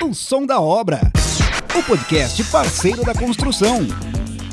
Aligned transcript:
O 0.00 0.14
Som 0.14 0.46
da 0.46 0.60
Obra, 0.60 1.00
o 1.76 1.82
podcast 1.82 2.44
parceiro 2.44 3.04
da 3.04 3.12
construção. 3.12 3.80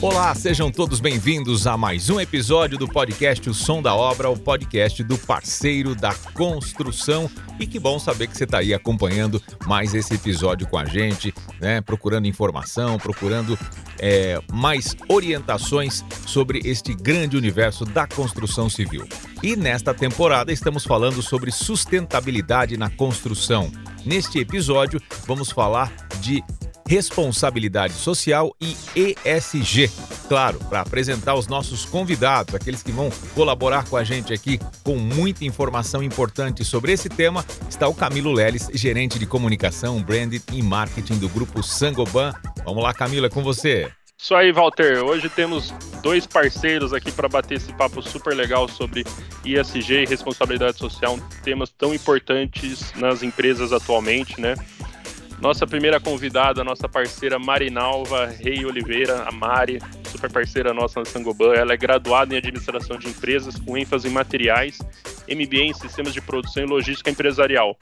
Olá, 0.06 0.36
sejam 0.36 0.70
todos 0.70 1.00
bem-vindos 1.00 1.66
a 1.66 1.76
mais 1.76 2.12
um 2.12 2.20
episódio 2.20 2.78
do 2.78 2.88
podcast 2.88 3.50
O 3.50 3.56
Som 3.56 3.82
da 3.82 3.96
Obra, 3.96 4.30
o 4.30 4.38
podcast 4.38 5.04
do 5.04 5.18
parceiro 5.18 5.96
da 5.96 6.14
construção. 6.36 7.28
E 7.60 7.66
que 7.66 7.80
bom 7.80 7.98
saber 7.98 8.28
que 8.28 8.38
você 8.38 8.44
está 8.44 8.60
aí 8.60 8.72
acompanhando 8.72 9.42
mais 9.66 9.96
esse 9.96 10.14
episódio 10.14 10.68
com 10.68 10.78
a 10.78 10.86
gente, 10.86 11.34
né? 11.60 11.82
Procurando 11.82 12.28
informação, 12.28 13.00
procurando 13.00 13.58
é, 13.98 14.40
mais 14.54 14.96
orientações 15.10 16.06
sobre 16.28 16.62
este 16.64 16.94
grande 16.94 17.36
universo 17.36 17.84
da 17.84 18.06
construção 18.06 18.70
civil. 18.70 19.08
E 19.42 19.56
nesta 19.56 19.92
temporada 19.92 20.54
estamos 20.54 20.84
falando 20.84 21.24
sobre 21.24 21.50
sustentabilidade 21.50 22.78
na 22.78 22.92
construção. 22.92 23.72
Neste 24.06 24.38
episódio, 24.38 25.02
vamos 25.26 25.50
falar 25.50 25.92
de 26.22 26.44
responsabilidade 26.88 27.94
social 27.94 28.56
e 28.62 28.76
ESG. 28.96 29.90
Claro, 30.28 30.60
para 30.70 30.82
apresentar 30.82 31.36
os 31.36 31.48
nossos 31.48 31.86
convidados, 31.86 32.54
aqueles 32.56 32.84
que 32.84 32.92
vão 32.92 33.10
colaborar 33.34 33.88
com 33.88 33.98
a 33.98 34.04
gente 34.04 34.34
aqui 34.34 34.60
com 34.84 34.96
muita 34.96 35.46
informação 35.46 36.04
importante 36.04 36.64
sobre 36.64 36.92
esse 36.92 37.10
tema, 37.10 37.46
está 37.70 37.88
o 37.88 37.94
Camilo 37.94 38.32
Leles, 38.32 38.70
gerente 38.74 39.20
de 39.20 39.26
comunicação, 39.26 40.02
branding 40.02 40.42
e 40.54 40.62
marketing 40.62 41.18
do 41.18 41.30
grupo 41.30 41.62
Sangoban. 41.64 42.34
Vamos 42.64 42.84
lá, 42.84 42.94
Camilo, 42.94 43.26
é 43.26 43.30
com 43.30 43.44
você. 43.44 43.92
Isso 44.18 44.34
aí, 44.34 44.52
Walter. 44.52 45.04
Hoje 45.04 45.30
temos 45.30 45.72
dois 46.02 46.26
parceiros 46.26 46.94
aqui 46.94 47.12
para 47.12 47.28
bater 47.28 47.56
esse 47.56 47.74
papo 47.74 48.02
super 48.02 48.34
legal 48.34 48.68
sobre 48.68 49.04
ESG 49.44 50.04
e 50.04 50.06
responsabilidade 50.06 50.78
social, 50.78 51.20
temas 51.44 51.70
tão 51.70 51.94
importantes 51.94 52.94
nas 52.96 53.22
empresas 53.22 53.74
atualmente, 53.74 54.40
né? 54.40 54.56
Nossa 55.46 55.68
primeira 55.68 56.00
convidada, 56.00 56.64
nossa 56.64 56.90
parceira 56.90 57.38
Marinalva 57.38 58.26
Rei 58.26 58.66
Oliveira, 58.66 59.26
a 59.28 59.32
Mari, 59.32 59.78
super 60.10 60.32
parceira 60.32 60.74
nossa 60.74 61.00
na 61.00 61.06
Sangoban. 61.06 61.54
Ela 61.54 61.74
é 61.74 61.78
graduada 61.78 62.34
em 62.34 62.38
administração 62.40 62.98
de 62.98 63.08
empresas 63.08 63.56
com 63.60 63.78
ênfase 63.78 64.08
em 64.08 64.12
materiais, 64.12 64.80
MBA 65.30 65.66
em 65.66 65.74
sistemas 65.76 66.16
de 66.16 66.20
produção 66.20 66.64
e 66.64 66.66
logística 66.66 67.12
empresarial. 67.12 67.78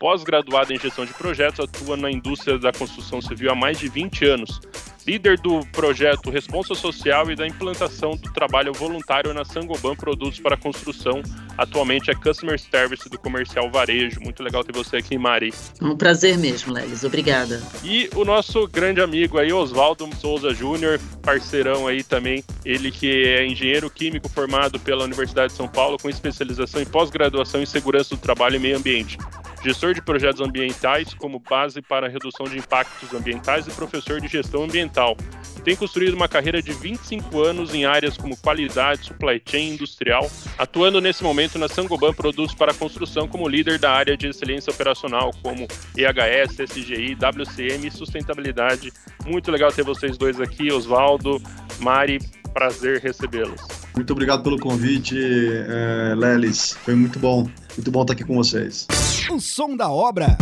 Pós-graduada 0.00 0.74
em 0.74 0.78
gestão 0.80 1.06
de 1.06 1.14
projetos, 1.14 1.60
atua 1.60 1.96
na 1.96 2.10
indústria 2.10 2.58
da 2.58 2.72
construção 2.72 3.22
civil 3.22 3.52
há 3.52 3.54
mais 3.54 3.78
de 3.78 3.88
20 3.88 4.24
anos 4.24 4.60
líder 5.06 5.38
do 5.38 5.60
projeto 5.72 6.30
Responsa 6.30 6.74
Social 6.74 7.30
e 7.30 7.36
da 7.36 7.46
implantação 7.46 8.12
do 8.12 8.32
trabalho 8.32 8.72
voluntário 8.72 9.32
na 9.34 9.44
Sangoban 9.44 9.94
Produtos 9.94 10.40
para 10.40 10.56
Construção. 10.56 11.22
Atualmente 11.56 12.10
é 12.10 12.14
Customer 12.14 12.58
Service 12.58 13.08
do 13.08 13.18
Comercial 13.18 13.70
Varejo. 13.70 14.20
Muito 14.20 14.42
legal 14.42 14.64
ter 14.64 14.72
você 14.72 14.96
aqui, 14.96 15.16
Mari. 15.16 15.52
Um 15.80 15.96
prazer 15.96 16.36
mesmo, 16.38 16.72
Lelis. 16.72 17.04
Obrigada. 17.04 17.62
E 17.82 18.08
o 18.14 18.24
nosso 18.24 18.66
grande 18.66 19.00
amigo 19.00 19.38
aí, 19.38 19.52
Oswaldo 19.52 20.08
Souza 20.20 20.54
Júnior, 20.54 20.98
parceirão 21.22 21.86
aí 21.86 22.02
também. 22.02 22.42
Ele 22.64 22.90
que 22.90 23.24
é 23.26 23.46
engenheiro 23.46 23.90
químico 23.90 24.28
formado 24.28 24.80
pela 24.80 25.04
Universidade 25.04 25.52
de 25.52 25.56
São 25.56 25.68
Paulo 25.68 25.98
com 26.00 26.08
especialização 26.08 26.80
em 26.80 26.86
pós-graduação 26.86 27.62
em 27.62 27.66
segurança 27.66 28.14
do 28.14 28.20
trabalho 28.20 28.56
e 28.56 28.58
meio 28.58 28.76
ambiente 28.76 29.18
gestor 29.64 29.94
de 29.94 30.02
projetos 30.02 30.42
ambientais 30.42 31.14
como 31.14 31.38
base 31.38 31.80
para 31.80 32.06
a 32.06 32.10
redução 32.10 32.44
de 32.46 32.58
impactos 32.58 33.14
ambientais 33.14 33.66
e 33.66 33.70
professor 33.70 34.20
de 34.20 34.28
gestão 34.28 34.64
ambiental. 34.64 35.16
Tem 35.64 35.74
construído 35.74 36.12
uma 36.12 36.28
carreira 36.28 36.60
de 36.60 36.74
25 36.74 37.40
anos 37.40 37.72
em 37.72 37.86
áreas 37.86 38.18
como 38.18 38.36
qualidade, 38.36 39.06
supply 39.06 39.40
chain 39.42 39.70
industrial, 39.70 40.30
atuando 40.58 41.00
nesse 41.00 41.24
momento 41.24 41.58
na 41.58 41.66
Sangoban 41.66 42.12
Produtos 42.12 42.54
para 42.54 42.74
Construção 42.74 43.26
como 43.26 43.48
líder 43.48 43.78
da 43.78 43.90
área 43.90 44.14
de 44.14 44.26
excelência 44.26 44.70
operacional, 44.70 45.30
como 45.42 45.66
EHS, 45.96 46.58
SGI, 46.70 47.14
WCM 47.14 47.86
e 47.86 47.90
sustentabilidade. 47.90 48.92
Muito 49.24 49.50
legal 49.50 49.72
ter 49.72 49.82
vocês 49.82 50.18
dois 50.18 50.38
aqui, 50.38 50.70
Oswaldo, 50.70 51.40
Mari, 51.80 52.18
prazer 52.52 53.00
recebê-los. 53.00 53.83
Muito 53.94 54.12
obrigado 54.12 54.42
pelo 54.42 54.58
convite, 54.58 55.16
é, 55.16 56.14
Lelis. 56.16 56.76
Foi 56.84 56.94
muito 56.94 57.18
bom. 57.18 57.48
Muito 57.76 57.90
bom 57.90 58.02
estar 58.02 58.12
aqui 58.12 58.24
com 58.24 58.34
vocês. 58.34 58.86
O 59.30 59.40
som 59.40 59.76
da 59.76 59.88
obra. 59.88 60.36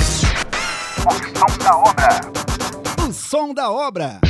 O 1.07 1.13
som 1.39 1.59
da 1.59 1.77
obra. 1.77 2.21
O 3.09 3.13
som 3.13 3.55
da 3.55 3.71
obra. 3.71 4.21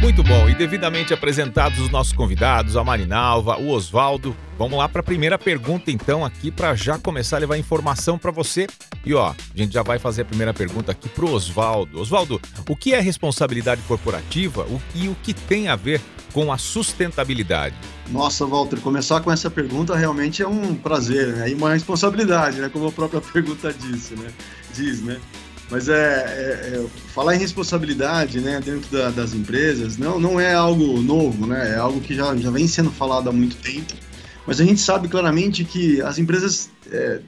Muito 0.00 0.22
bom, 0.22 0.48
e 0.48 0.54
devidamente 0.54 1.12
apresentados 1.12 1.78
os 1.78 1.90
nossos 1.90 2.14
convidados, 2.14 2.74
a 2.74 2.82
Marinalva, 2.82 3.58
o 3.58 3.68
Oswaldo. 3.68 4.34
Vamos 4.58 4.78
lá 4.78 4.88
para 4.88 5.02
a 5.02 5.04
primeira 5.04 5.38
pergunta, 5.38 5.90
então, 5.90 6.24
aqui, 6.24 6.50
para 6.50 6.74
já 6.74 6.98
começar 6.98 7.36
a 7.36 7.40
levar 7.40 7.58
informação 7.58 8.16
para 8.16 8.30
você. 8.30 8.66
E 9.04 9.12
ó, 9.12 9.28
a 9.28 9.36
gente 9.54 9.74
já 9.74 9.82
vai 9.82 9.98
fazer 9.98 10.22
a 10.22 10.24
primeira 10.24 10.54
pergunta 10.54 10.90
aqui 10.92 11.06
para 11.06 11.26
o 11.26 11.32
Oswaldo. 11.34 12.00
Oswaldo, 12.00 12.40
o 12.66 12.74
que 12.74 12.94
é 12.94 13.00
responsabilidade 13.00 13.82
corporativa 13.82 14.66
e 14.94 15.06
o 15.06 15.14
que 15.22 15.34
tem 15.34 15.68
a 15.68 15.76
ver 15.76 16.00
com 16.32 16.50
a 16.50 16.56
sustentabilidade? 16.56 17.76
Nossa, 18.10 18.46
Walter, 18.46 18.80
começar 18.80 19.20
com 19.20 19.30
essa 19.30 19.50
pergunta 19.50 19.94
realmente 19.94 20.42
é 20.42 20.48
um 20.48 20.74
prazer, 20.74 21.36
né? 21.36 21.50
E 21.50 21.54
uma 21.54 21.74
responsabilidade, 21.74 22.58
né? 22.58 22.70
Como 22.70 22.86
a 22.86 22.92
própria 22.92 23.20
pergunta 23.32 23.70
disse, 23.72 24.14
né? 24.14 24.32
Diz, 24.74 25.02
né? 25.02 25.20
Mas 25.70 25.88
é, 25.88 25.94
é, 25.94 26.76
é, 26.76 26.86
falar 27.14 27.36
em 27.36 27.38
responsabilidade 27.38 28.40
né, 28.40 28.60
dentro 28.64 28.90
da, 28.90 29.10
das 29.10 29.34
empresas 29.34 29.96
não, 29.96 30.18
não 30.18 30.40
é 30.40 30.52
algo 30.52 31.00
novo, 31.00 31.46
né? 31.46 31.74
É 31.74 31.76
algo 31.76 32.00
que 32.00 32.14
já, 32.14 32.34
já 32.36 32.50
vem 32.50 32.66
sendo 32.66 32.90
falado 32.90 33.28
há 33.28 33.32
muito 33.32 33.56
tempo. 33.56 33.94
Mas 34.46 34.60
a 34.60 34.64
gente 34.64 34.80
sabe 34.80 35.06
claramente 35.06 35.64
que 35.64 36.02
as 36.02 36.18
empresas 36.18 36.70
é, 36.90 37.20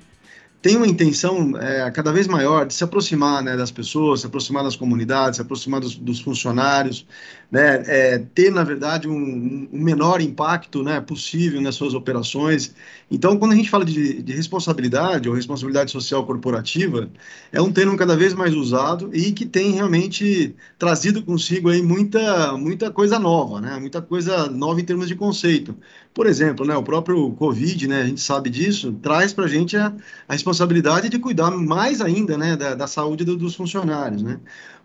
tem 0.62 0.76
uma 0.76 0.86
intenção 0.86 1.58
é, 1.58 1.90
cada 1.90 2.12
vez 2.12 2.28
maior 2.28 2.64
de 2.64 2.72
se 2.72 2.84
aproximar 2.84 3.42
né, 3.42 3.56
das 3.56 3.72
pessoas, 3.72 4.20
se 4.20 4.26
aproximar 4.26 4.62
das 4.62 4.76
comunidades, 4.76 5.36
se 5.36 5.42
aproximar 5.42 5.80
dos, 5.80 5.96
dos 5.96 6.20
funcionários, 6.20 7.04
né, 7.50 7.82
é, 7.84 8.18
ter, 8.18 8.52
na 8.52 8.62
verdade, 8.62 9.08
um, 9.08 9.68
um, 9.72 9.82
menor 9.82 10.20
impacto 10.20 10.84
né, 10.84 11.00
possível 11.00 11.60
nas 11.60 11.74
suas 11.74 11.94
operações. 11.94 12.72
Então, 13.10 13.36
quando 13.36 13.52
a 13.52 13.56
gente 13.56 13.68
fala 13.68 13.84
de, 13.84 14.22
de, 14.22 14.32
responsabilidade 14.32 15.28
ou 15.28 15.34
responsabilidade 15.34 15.90
social 15.90 16.24
corporativa, 16.24 17.10
é 17.50 17.60
um 17.60 17.72
termo 17.72 17.96
cada 17.96 18.16
vez 18.16 18.32
mais 18.32 18.54
usado 18.54 19.10
e 19.12 19.32
que 19.32 19.44
tem 19.44 19.72
realmente 19.72 20.54
trazido 20.78 21.24
consigo 21.24 21.70
aí 21.70 21.82
muita, 21.82 22.56
muita 22.56 22.88
coisa 22.88 23.18
nova, 23.18 23.60
né, 23.60 23.78
muita 23.80 24.00
coisa 24.00 24.46
nova 24.46 24.80
em 24.80 24.84
termos 24.84 25.08
de 25.08 25.16
conceito. 25.16 25.76
Por 26.14 26.26
exemplo, 26.26 26.66
né, 26.66 26.76
o 26.76 26.82
próprio 26.82 27.30
Covid, 27.32 27.88
né, 27.88 28.02
a 28.02 28.06
gente 28.06 28.20
sabe 28.20 28.50
disso, 28.50 28.92
traz 29.02 29.32
para 29.32 29.46
a 29.46 29.48
gente 29.48 29.76
a, 29.76 29.94
responsabilidade 30.28 31.08
de 31.08 31.18
cuidar 31.18 31.50
mais 31.50 32.00
ainda 32.02 32.36
né, 32.36 32.54
da, 32.54 32.74
da 32.74 32.86
saúde 32.86 33.24
do, 33.24 33.36
dos 33.36 33.54
funcionários. 33.54 34.22
Né 34.22 34.38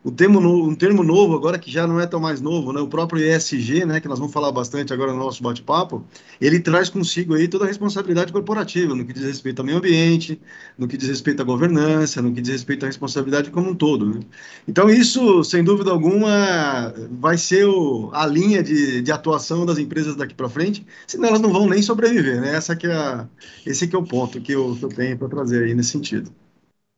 o 0.08 0.12
termo 0.12 0.40
um 0.40 0.74
termo 0.74 1.04
novo 1.04 1.36
agora 1.36 1.60
que 1.60 1.70
já 1.70 1.86
não 1.86 2.00
é 2.00 2.08
tão 2.08 2.18
mais 2.18 2.40
novo, 2.40 2.72
né? 2.72 2.80
O 2.80 2.88
próprio 2.88 3.22
ESG, 3.22 3.84
né? 3.84 4.00
Que 4.00 4.08
nós 4.08 4.18
vamos 4.18 4.34
falar 4.34 4.54
bastante 4.54 4.94
agora 4.94 5.12
no 5.12 5.20
nosso 5.20 5.44
bate-papo, 5.44 6.02
ele 6.40 6.62
traz 6.62 6.88
consigo 6.88 7.34
aí 7.34 7.46
toda 7.46 7.66
a 7.66 7.68
responsabilidade 7.68 8.32
corporativa 8.32 8.96
no 8.96 9.04
que 9.04 9.12
diz 9.12 9.24
respeito 9.24 9.60
ao 9.60 9.66
meio 9.66 9.80
ambiente, 9.80 10.40
no 10.78 10.88
que 10.88 10.96
diz 10.96 11.10
respeito 11.10 11.42
à 11.42 11.44
governança, 11.44 12.22
no 12.22 12.32
que 12.32 12.40
diz 12.40 12.54
respeito 12.54 12.84
à 12.84 12.88
responsabilidade 12.88 13.52
como 13.52 13.70
um 13.70 13.76
todo. 13.76 14.06
Né? 14.06 14.22
Então 14.66 14.90
isso, 14.90 15.44
sem 15.44 15.62
dúvida 15.62 15.92
alguma, 15.92 16.94
vai 17.12 17.38
ser 17.38 17.66
o, 17.66 18.10
a 18.14 18.26
linha 18.26 18.64
de, 18.64 19.02
de 19.02 19.12
atuação 19.12 19.66
das 19.66 19.78
empresas 19.78 20.16
daqui 20.16 20.34
para 20.34 20.48
frente, 20.48 20.88
senão 21.06 21.28
elas 21.28 21.42
não 21.42 21.52
vão 21.52 21.68
nem 21.68 21.82
sobreviver, 21.82 22.40
né? 22.40 22.56
Essa 22.56 22.78
que 22.78 22.88
é 22.88 22.94
a, 22.94 23.28
esse 23.66 23.86
que 23.86 23.96
é 23.96 24.00
o 24.00 24.04
ponto 24.04 24.40
que 24.40 24.54
eu, 24.54 24.74
que 24.78 24.86
eu 24.86 24.90
tenho 24.90 25.18
para 25.18 25.28
trazer 25.28 25.66
aí 25.66 25.76
nesse 25.76 25.90
sentido. 25.90 26.32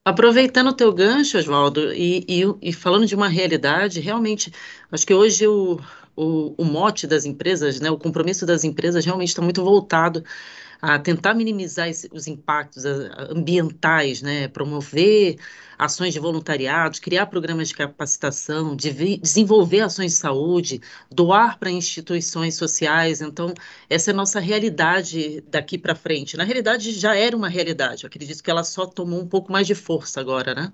Aproveitando 0.10 0.70
o 0.70 0.74
teu 0.74 0.92
gancho, 0.92 1.38
Oswaldo, 1.38 1.94
e, 1.94 2.26
e, 2.28 2.42
e, 2.64 2.74
falando 2.74 3.06
de 3.06 3.14
uma 3.14 3.28
realidade, 3.28 4.00
realmente, 4.00 4.52
acho 4.92 5.06
que 5.06 5.14
hoje 5.14 5.46
o, 5.48 5.80
o, 6.16 6.56
o 6.58 6.66
mote 6.66 7.06
das 7.06 7.26
empresas, 7.26 7.80
né, 7.80 7.92
o 7.92 7.98
compromisso 7.98 8.44
das 8.44 8.64
empresas 8.64 9.06
realmente 9.06 9.28
está 9.28 9.42
muito 9.44 9.64
voltado 9.64 10.24
a 10.82 10.98
tentar 10.98 11.34
minimizar 11.34 11.90
esse, 11.90 12.10
os 12.12 12.28
impactos 12.28 12.86
ambientais, 12.86 14.22
né, 14.22 14.48
promover 14.48 15.38
ações 15.78 16.14
de 16.14 16.20
voluntariado, 16.20 17.00
criar 17.00 17.26
programas 17.28 17.70
de 17.70 17.74
capacitação, 17.74 18.76
de 18.76 19.18
desenvolver 19.18 19.82
ações 19.82 20.12
de 20.12 20.18
saúde, 20.18 20.82
doar 21.10 21.58
para 21.58 21.72
instituições 21.72 22.56
sociais. 22.56 23.22
Então, 23.22 23.54
essa 23.90 24.12
é 24.12 24.14
a 24.14 24.18
nossa 24.18 24.40
realidade 24.40 25.42
daqui 25.50 25.78
para 25.78 25.96
frente. 25.96 26.36
Na 26.36 26.44
realidade, 26.44 26.92
já 26.92 27.16
era 27.16 27.36
uma 27.36 27.48
realidade. 27.48 28.04
Eu 28.04 28.08
acredito 28.08 28.44
que 28.44 28.52
ela 28.52 28.64
só 28.64 28.86
tomou 28.86 29.22
um 29.22 29.28
pouco 29.28 29.52
mais 29.52 29.66
de 29.66 29.76
força 29.76 30.20
agora, 30.20 30.54
né? 30.54 30.72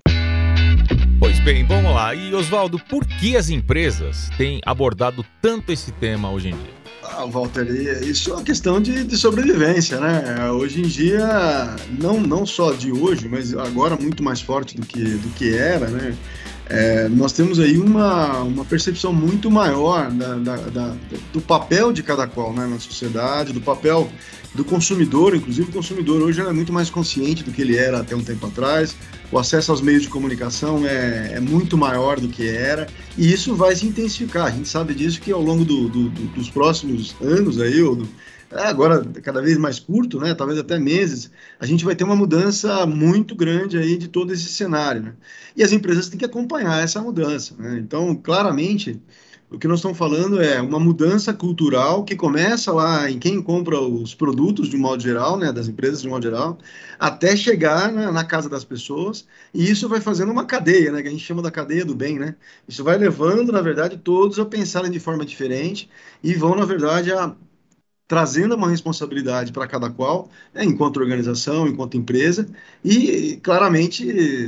Pois 1.18 1.40
bem, 1.40 1.64
vamos 1.64 1.92
lá. 1.92 2.14
E 2.14 2.34
Oswaldo, 2.34 2.78
por 2.78 3.06
que 3.06 3.36
as 3.36 3.48
empresas 3.48 4.28
têm 4.36 4.60
abordado 4.66 5.24
tanto 5.40 5.72
esse 5.72 5.92
tema 5.92 6.30
hoje 6.30 6.48
em 6.48 6.56
dia? 6.56 6.75
Ah, 7.12 7.24
Walter, 7.24 7.66
isso 8.02 8.30
é 8.30 8.34
uma 8.34 8.42
questão 8.42 8.80
de, 8.80 9.04
de, 9.04 9.16
sobrevivência, 9.16 10.00
né? 10.00 10.50
Hoje 10.50 10.80
em 10.80 10.86
dia, 10.86 11.76
não, 11.98 12.20
não 12.20 12.44
só 12.44 12.72
de 12.72 12.90
hoje, 12.92 13.28
mas 13.28 13.54
agora 13.54 13.96
muito 13.96 14.22
mais 14.22 14.40
forte 14.40 14.76
do 14.76 14.84
que, 14.84 15.02
do 15.02 15.28
que 15.34 15.54
era, 15.54 15.88
né? 15.88 16.16
É, 16.68 17.08
nós 17.08 17.32
temos 17.32 17.60
aí 17.60 17.78
uma, 17.78 18.40
uma 18.40 18.64
percepção 18.64 19.12
muito 19.12 19.50
maior 19.50 20.10
da, 20.10 20.34
da, 20.34 20.56
da, 20.56 20.96
do 21.32 21.40
papel 21.40 21.92
de 21.92 22.02
cada 22.02 22.26
qual 22.26 22.52
né, 22.52 22.66
na 22.66 22.78
sociedade, 22.80 23.52
do 23.52 23.60
papel 23.60 24.10
do 24.52 24.64
consumidor, 24.64 25.36
inclusive 25.36 25.68
o 25.68 25.72
consumidor 25.72 26.22
hoje 26.22 26.40
é 26.40 26.52
muito 26.52 26.72
mais 26.72 26.90
consciente 26.90 27.44
do 27.44 27.52
que 27.52 27.62
ele 27.62 27.76
era 27.76 28.00
até 28.00 28.16
um 28.16 28.22
tempo 28.22 28.46
atrás, 28.46 28.96
o 29.30 29.38
acesso 29.38 29.70
aos 29.70 29.80
meios 29.80 30.02
de 30.02 30.08
comunicação 30.08 30.84
é, 30.86 31.34
é 31.34 31.40
muito 31.40 31.76
maior 31.76 32.18
do 32.18 32.28
que 32.28 32.48
era, 32.48 32.88
e 33.16 33.32
isso 33.32 33.54
vai 33.54 33.76
se 33.76 33.86
intensificar, 33.86 34.46
a 34.46 34.50
gente 34.50 34.68
sabe 34.68 34.94
disso 34.94 35.20
que 35.20 35.30
ao 35.30 35.42
longo 35.42 35.64
do, 35.64 35.88
do, 35.88 36.08
do, 36.08 36.22
dos 36.28 36.50
próximos 36.50 37.14
anos 37.20 37.60
aí, 37.60 37.80
ou 37.82 37.94
do, 37.94 38.08
agora 38.50 39.04
cada 39.22 39.42
vez 39.42 39.58
mais 39.58 39.78
curto, 39.78 40.20
né, 40.20 40.34
talvez 40.34 40.58
até 40.58 40.78
meses, 40.78 41.30
a 41.58 41.66
gente 41.66 41.84
vai 41.84 41.96
ter 41.96 42.04
uma 42.04 42.16
mudança 42.16 42.86
muito 42.86 43.34
grande 43.34 43.78
aí 43.78 43.96
de 43.96 44.08
todo 44.08 44.32
esse 44.32 44.44
cenário, 44.44 45.02
né? 45.02 45.14
E 45.56 45.62
as 45.62 45.72
empresas 45.72 46.08
têm 46.08 46.18
que 46.18 46.24
acompanhar 46.24 46.82
essa 46.82 47.00
mudança, 47.00 47.54
né? 47.58 47.78
Então, 47.78 48.14
claramente, 48.14 49.00
o 49.48 49.58
que 49.58 49.68
nós 49.68 49.78
estamos 49.78 49.96
falando 49.96 50.42
é 50.42 50.60
uma 50.60 50.80
mudança 50.80 51.32
cultural 51.32 52.02
que 52.04 52.16
começa 52.16 52.72
lá 52.72 53.08
em 53.08 53.16
quem 53.16 53.40
compra 53.40 53.80
os 53.80 54.12
produtos 54.12 54.68
de 54.68 54.76
um 54.76 54.80
modo 54.80 55.00
geral, 55.00 55.38
né, 55.38 55.52
das 55.52 55.68
empresas 55.68 56.02
de 56.02 56.08
um 56.08 56.10
modo 56.10 56.24
geral, 56.24 56.58
até 56.98 57.36
chegar 57.36 57.92
na, 57.92 58.10
na, 58.10 58.24
casa 58.24 58.48
das 58.48 58.64
pessoas, 58.64 59.24
e 59.54 59.70
isso 59.70 59.88
vai 59.88 60.00
fazendo 60.00 60.32
uma 60.32 60.44
cadeia, 60.44 60.90
né, 60.90 61.00
que 61.00 61.08
a 61.08 61.10
gente 61.12 61.22
chama 61.24 61.42
da 61.42 61.50
cadeia 61.50 61.84
do 61.84 61.94
bem, 61.94 62.18
né? 62.18 62.34
Isso 62.66 62.82
vai 62.82 62.98
levando, 62.98 63.52
na 63.52 63.60
verdade, 63.60 63.96
todos 63.96 64.38
a 64.40 64.44
pensarem 64.44 64.90
de 64.90 64.98
forma 64.98 65.24
diferente 65.24 65.88
e 66.24 66.34
vão, 66.34 66.56
na 66.56 66.64
verdade, 66.64 67.12
a 67.12 67.32
trazendo 68.08 68.54
uma 68.54 68.68
responsabilidade 68.68 69.52
para 69.52 69.66
cada 69.66 69.90
qual, 69.90 70.30
né, 70.54 70.64
enquanto 70.64 70.98
organização, 70.98 71.66
enquanto 71.66 71.96
empresa, 71.96 72.48
e 72.84 73.38
claramente 73.42 74.04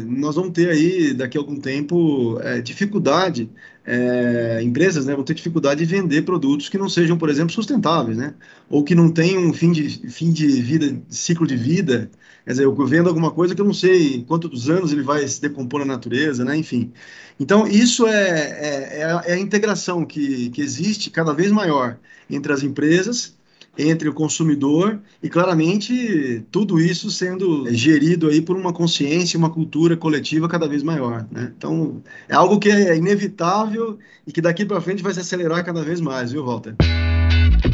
nós 0.06 0.37
vamos 0.37 0.52
ter 0.52 0.69
aí, 0.69 1.12
daqui 1.12 1.37
a 1.37 1.40
algum 1.40 1.58
tempo, 1.58 2.38
é, 2.40 2.60
dificuldade, 2.60 3.50
é, 3.84 4.60
empresas 4.62 5.06
né, 5.06 5.14
vão 5.14 5.25
ter 5.25 5.34
dificuldade 5.34 5.84
de 5.84 5.87
vender 5.87 6.22
produtos 6.22 6.69
que 6.69 6.78
não 6.78 6.88
sejam, 6.88 7.19
por 7.19 7.28
exemplo, 7.28 7.52
sustentáveis, 7.52 8.16
né, 8.16 8.34
ou 8.70 8.84
que 8.84 8.94
não 8.94 9.10
tenham 9.10 9.43
um 9.43 9.52
fim 9.52 9.72
de, 9.72 10.08
fim 10.08 10.31
de 10.31 10.46
vida, 10.62 11.02
ciclo 11.08 11.46
de 11.46 11.56
vida, 11.56 12.08
quer 12.44 12.52
dizer, 12.52 12.64
eu 12.64 12.87
vendo 12.87 13.08
alguma 13.08 13.32
coisa 13.32 13.56
que 13.56 13.61
eu 13.61 13.66
não 13.66 13.75
sei 13.75 14.22
quantos 14.25 14.70
anos 14.70 14.93
ele 14.93 15.02
vai 15.02 15.26
se 15.26 15.40
decompor 15.40 15.81
na 15.81 15.87
natureza, 15.87 16.44
né, 16.44 16.56
enfim. 16.56 16.93
Então, 17.40 17.66
isso 17.66 18.06
é, 18.06 18.31
é, 18.31 19.00
é 19.00 19.04
a, 19.04 19.22
é 19.26 19.32
a 19.32 19.38
integração 19.38 20.04
que, 20.04 20.49
que 20.50 20.62
existe 20.62 21.11
cada 21.11 21.32
vez 21.32 21.50
maior 21.50 21.99
entre 22.31 22.52
as 22.52 22.62
empresas 22.62 23.37
entre 23.78 24.08
o 24.08 24.12
consumidor 24.12 24.98
e 25.22 25.28
claramente 25.28 26.44
tudo 26.50 26.80
isso 26.80 27.10
sendo 27.10 27.72
gerido 27.72 28.28
aí 28.28 28.42
por 28.42 28.56
uma 28.56 28.72
consciência, 28.72 29.38
uma 29.38 29.50
cultura 29.50 29.96
coletiva 29.96 30.48
cada 30.48 30.69
vez 30.69 30.82
maior, 30.82 31.26
né? 31.30 31.52
Então 31.56 32.02
é 32.28 32.34
algo 32.34 32.58
que 32.58 32.69
é 32.69 32.96
inevitável 32.96 33.98
e 34.26 34.32
que 34.32 34.40
daqui 34.40 34.64
para 34.64 34.80
frente 34.80 35.02
vai 35.02 35.14
se 35.14 35.20
acelerar 35.20 35.64
cada 35.64 35.82
vez 35.82 36.00
mais, 36.00 36.32
viu, 36.32 36.44
Walter? 36.44 36.75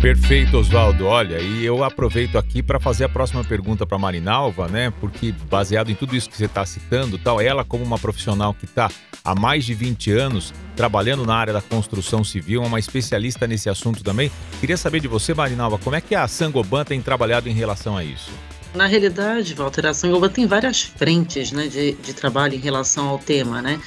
Perfeito, 0.00 0.56
Oswaldo. 0.56 1.06
Olha, 1.06 1.38
e 1.40 1.64
eu 1.64 1.82
aproveito 1.84 2.36
aqui 2.36 2.62
para 2.62 2.81
fazer 2.81 3.04
a 3.04 3.08
próxima 3.08 3.44
pergunta 3.44 3.86
para 3.86 3.98
Marinalva, 3.98 4.69
né? 4.69 4.92
Porque 5.00 5.34
baseado 5.50 5.90
em 5.90 5.94
tudo 5.94 6.16
isso 6.16 6.28
que 6.28 6.36
você 6.36 6.46
está 6.46 6.64
citando, 6.64 7.19
tal, 7.19 7.40
ela 7.40 7.64
como 7.64 7.84
uma 7.84 7.98
profissional 7.98 8.54
que 8.54 8.64
está 8.64 8.90
há 9.25 9.34
mais 9.34 9.64
de 9.64 9.75
20 9.75 10.10
anos 10.12 10.52
trabalhando 10.76 11.25
na 11.25 11.34
área 11.34 11.52
da 11.52 11.60
construção 11.62 12.22
civil, 12.22 12.62
é 12.62 12.66
uma 12.66 12.78
especialista 12.78 13.46
nesse 13.46 13.69
assunto 13.69 14.02
também. 14.02 14.31
Queria 14.60 14.76
saber 14.76 15.00
de 15.00 15.08
você, 15.08 15.32
Marinalva, 15.32 15.78
como 15.78 15.96
é 15.96 16.00
que 16.00 16.14
a 16.14 16.26
Sangoban 16.28 16.84
tem 16.84 17.00
trabalhado 17.00 17.48
em 17.48 17.52
relação 17.52 17.96
a 17.96 18.04
isso? 18.04 18.30
Na 18.75 18.87
realidade, 18.87 19.54
Walter, 19.54 19.87
a 19.87 19.94
Sangoban 19.94 20.28
tem 20.28 20.46
várias 20.46 20.82
frentes 20.82 21.52
né, 21.52 21.69
de, 21.69 21.92
de 21.92 22.12
trabalho 22.12 22.54
em 22.54 22.58
relação 22.58 23.08
ao 23.08 23.19
tema, 23.19 23.62
né? 23.62 23.80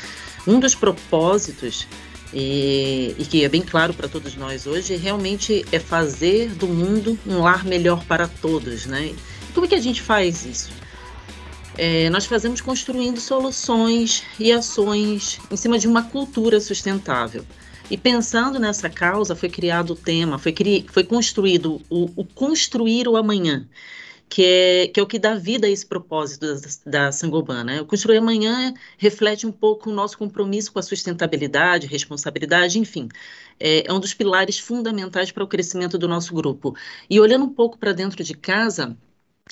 Um 0.47 0.61
dos 0.61 0.73
propósitos 0.73 1.85
e, 2.33 3.15
e, 3.17 3.25
que 3.25 3.43
é 3.43 3.49
bem 3.49 3.61
claro 3.61 3.93
para 3.93 4.07
todos 4.07 4.35
nós 4.35 4.67
hoje, 4.67 4.95
realmente 4.95 5.65
é 5.71 5.79
fazer 5.79 6.49
do 6.49 6.67
mundo 6.67 7.17
um 7.25 7.39
lar 7.39 7.63
melhor 7.63 8.03
para 8.05 8.27
todos, 8.27 8.85
né? 8.85 9.13
Como 9.53 9.65
é 9.65 9.69
que 9.69 9.75
a 9.75 9.81
gente 9.81 10.01
faz 10.01 10.45
isso? 10.45 10.69
É, 11.77 12.09
nós 12.09 12.25
fazemos 12.25 12.59
construindo 12.59 13.19
soluções 13.19 14.23
e 14.39 14.51
ações 14.51 15.39
em 15.49 15.55
cima 15.55 15.77
de 15.77 15.87
uma 15.87 16.03
cultura 16.03 16.59
sustentável. 16.59 17.45
E 17.89 17.95
pensando 17.95 18.59
nessa 18.59 18.89
causa, 18.89 19.35
foi 19.35 19.47
criado 19.47 19.91
o 19.91 19.95
tema, 19.95 20.37
foi, 20.37 20.51
cri, 20.51 20.85
foi 20.91 21.03
construído 21.03 21.81
o, 21.89 22.11
o 22.15 22.25
construir 22.25 23.07
o 23.07 23.15
amanhã 23.15 23.65
que 24.29 24.43
é, 24.43 24.87
que 24.87 24.99
é 24.99 25.03
o 25.03 25.07
que 25.07 25.17
dá 25.17 25.35
vida 25.35 25.67
a 25.67 25.69
esse 25.69 25.85
propósito 25.85 26.45
da, 26.45 26.61
da 26.85 27.11
Sangoban. 27.11 27.63
Né? 27.63 27.81
O 27.81 27.85
Construir 27.85 28.17
Amanhã 28.17 28.73
reflete 28.97 29.47
um 29.47 29.51
pouco 29.51 29.89
o 29.89 29.93
nosso 29.93 30.17
compromisso 30.17 30.71
com 30.71 30.79
a 30.79 30.83
sustentabilidade, 30.83 31.87
responsabilidade, 31.87 32.79
enfim. 32.79 33.07
É, 33.59 33.87
é 33.87 33.93
um 33.93 33.99
dos 33.99 34.13
pilares 34.13 34.59
fundamentais 34.59 35.31
para 35.31 35.43
o 35.43 35.47
crescimento 35.47 35.97
do 35.97 36.07
nosso 36.07 36.33
grupo. 36.33 36.75
E 37.09 37.19
olhando 37.19 37.45
um 37.45 37.53
pouco 37.53 37.77
para 37.77 37.93
dentro 37.93 38.23
de 38.23 38.33
casa, 38.35 38.97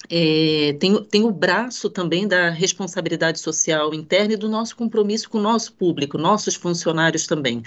é, 0.09 0.75
tem, 0.79 1.03
tem 1.05 1.23
o 1.23 1.31
braço 1.31 1.89
também 1.89 2.27
da 2.27 2.49
responsabilidade 2.49 3.39
social 3.39 3.93
interna 3.93 4.33
e 4.33 4.37
do 4.37 4.49
nosso 4.49 4.75
compromisso 4.75 5.29
com 5.29 5.37
o 5.37 5.41
nosso 5.41 5.73
público, 5.73 6.17
nossos 6.17 6.55
funcionários 6.55 7.25
também. 7.25 7.63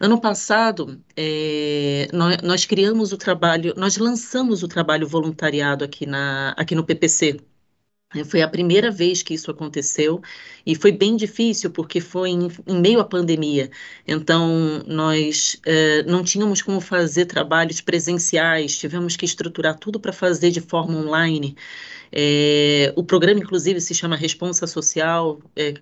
Ano 0.00 0.20
passado, 0.20 1.00
é, 1.16 2.08
nós, 2.12 2.36
nós, 2.42 2.64
criamos 2.64 3.12
o 3.12 3.16
trabalho, 3.16 3.72
nós 3.76 3.96
lançamos 3.96 4.62
o 4.62 4.68
trabalho 4.68 5.06
voluntariado 5.06 5.84
aqui, 5.84 6.06
na, 6.06 6.54
aqui 6.56 6.74
no 6.74 6.84
PPC, 6.84 7.40
foi 8.24 8.42
a 8.42 8.48
primeira 8.48 8.90
vez 8.90 9.22
que 9.22 9.34
isso 9.34 9.50
aconteceu 9.50 10.20
e 10.66 10.74
foi 10.74 10.92
bem 10.92 11.16
difícil 11.16 11.70
porque 11.70 12.00
foi 12.00 12.30
em, 12.30 12.48
em 12.66 12.80
meio 12.80 13.00
à 13.00 13.04
pandemia. 13.04 13.70
Então, 14.06 14.82
nós 14.86 15.60
eh, 15.66 16.02
não 16.04 16.22
tínhamos 16.22 16.62
como 16.62 16.80
fazer 16.80 17.26
trabalhos 17.26 17.80
presenciais, 17.80 18.78
tivemos 18.78 19.16
que 19.16 19.24
estruturar 19.24 19.78
tudo 19.78 19.98
para 19.98 20.12
fazer 20.12 20.50
de 20.50 20.60
forma 20.60 20.98
online. 20.98 21.56
É, 22.12 22.92
o 22.94 23.02
programa, 23.02 23.40
inclusive, 23.40 23.80
se 23.80 23.94
chama 23.94 24.16
Responsa 24.16 24.66
Social. 24.66 25.40
É, 25.56 25.74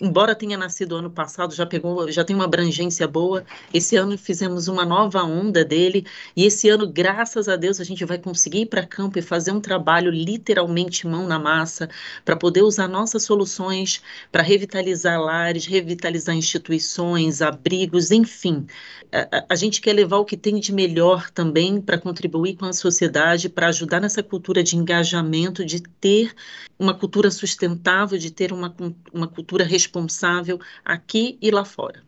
embora 0.00 0.34
tenha 0.34 0.56
nascido 0.56 0.96
ano 0.96 1.10
passado, 1.10 1.54
já 1.54 1.66
pegou, 1.66 2.10
já 2.10 2.24
tem 2.24 2.34
uma 2.34 2.44
abrangência 2.44 3.06
boa. 3.06 3.44
Esse 3.72 3.96
ano 3.96 4.18
fizemos 4.18 4.68
uma 4.68 4.84
nova 4.84 5.22
onda 5.22 5.64
dele 5.64 6.04
e 6.36 6.44
esse 6.44 6.68
ano, 6.68 6.86
graças 6.86 7.48
a 7.48 7.56
Deus, 7.56 7.80
a 7.80 7.84
gente 7.84 8.04
vai 8.04 8.18
conseguir 8.18 8.62
ir 8.62 8.66
para 8.66 8.86
campo 8.86 9.18
e 9.18 9.22
fazer 9.22 9.52
um 9.52 9.60
trabalho 9.60 10.10
literalmente 10.10 11.06
mão 11.06 11.26
na 11.26 11.38
massa 11.38 11.88
para 12.24 12.36
poder 12.36 12.62
usar 12.62 12.88
nossas 12.88 13.22
soluções 13.24 14.02
para 14.30 14.42
revitalizar 14.42 15.20
lares, 15.20 15.66
revitalizar 15.66 16.34
instituições, 16.34 17.42
abrigos, 17.42 18.10
enfim. 18.10 18.66
A, 19.12 19.46
a 19.50 19.54
gente 19.56 19.80
quer 19.80 19.92
levar 19.92 20.18
o 20.18 20.24
que 20.24 20.36
tem 20.36 20.60
de 20.60 20.72
melhor 20.72 21.30
também 21.30 21.80
para 21.80 21.98
contribuir 21.98 22.56
com 22.56 22.66
a 22.66 22.72
sociedade, 22.72 23.48
para 23.48 23.68
ajudar 23.68 24.00
nessa 24.00 24.22
cultura 24.22 24.62
de 24.62 24.76
engajamento, 24.76 25.64
de 25.64 25.77
ter 25.80 26.34
uma 26.78 26.94
cultura 26.94 27.30
sustentável, 27.30 28.18
de 28.18 28.30
ter 28.30 28.52
uma, 28.52 28.74
uma 29.12 29.26
cultura 29.26 29.64
responsável 29.64 30.60
aqui 30.84 31.38
e 31.40 31.50
lá 31.50 31.64
fora. 31.64 32.02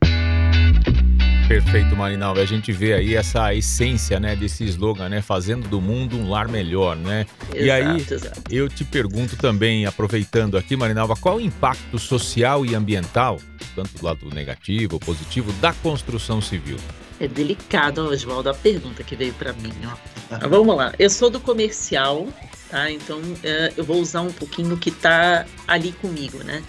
Perfeito, 1.50 1.96
Marinalva. 1.96 2.40
A 2.40 2.46
gente 2.46 2.70
vê 2.70 2.92
aí 2.92 3.16
essa 3.16 3.52
essência, 3.52 4.20
né, 4.20 4.36
desse 4.36 4.62
slogan, 4.66 5.08
né, 5.08 5.20
fazendo 5.20 5.66
do 5.66 5.80
mundo 5.80 6.16
um 6.16 6.30
lar 6.30 6.46
melhor, 6.46 6.94
né? 6.94 7.26
Exato, 7.52 7.56
e 7.56 7.70
aí, 7.72 7.96
exato. 7.96 8.42
eu 8.48 8.68
te 8.68 8.84
pergunto 8.84 9.36
também, 9.36 9.84
aproveitando 9.84 10.56
aqui, 10.56 10.76
Marinalva, 10.76 11.16
qual 11.16 11.38
o 11.38 11.40
impacto 11.40 11.98
social 11.98 12.64
e 12.64 12.76
ambiental, 12.76 13.40
tanto 13.74 13.98
do 13.98 14.04
lado 14.04 14.30
negativo 14.32 14.94
ou 14.94 15.00
positivo, 15.00 15.52
da 15.54 15.72
construção 15.72 16.40
civil? 16.40 16.76
É 17.18 17.26
delicado, 17.26 18.02
Oswaldo, 18.02 18.48
a 18.48 18.54
pergunta 18.54 19.02
que 19.02 19.16
veio 19.16 19.34
para 19.34 19.52
mim. 19.52 19.72
Ó. 19.84 20.48
Vamos 20.48 20.76
lá. 20.76 20.94
Eu 21.00 21.10
sou 21.10 21.28
do 21.28 21.40
comercial, 21.40 22.28
tá? 22.70 22.90
Então 22.90 23.20
é, 23.42 23.72
eu 23.76 23.84
vou 23.84 24.00
usar 24.00 24.22
um 24.22 24.32
pouquinho 24.32 24.76
que 24.76 24.90
está 24.90 25.46
ali 25.66 25.92
comigo, 25.92 26.38
né? 26.38 26.62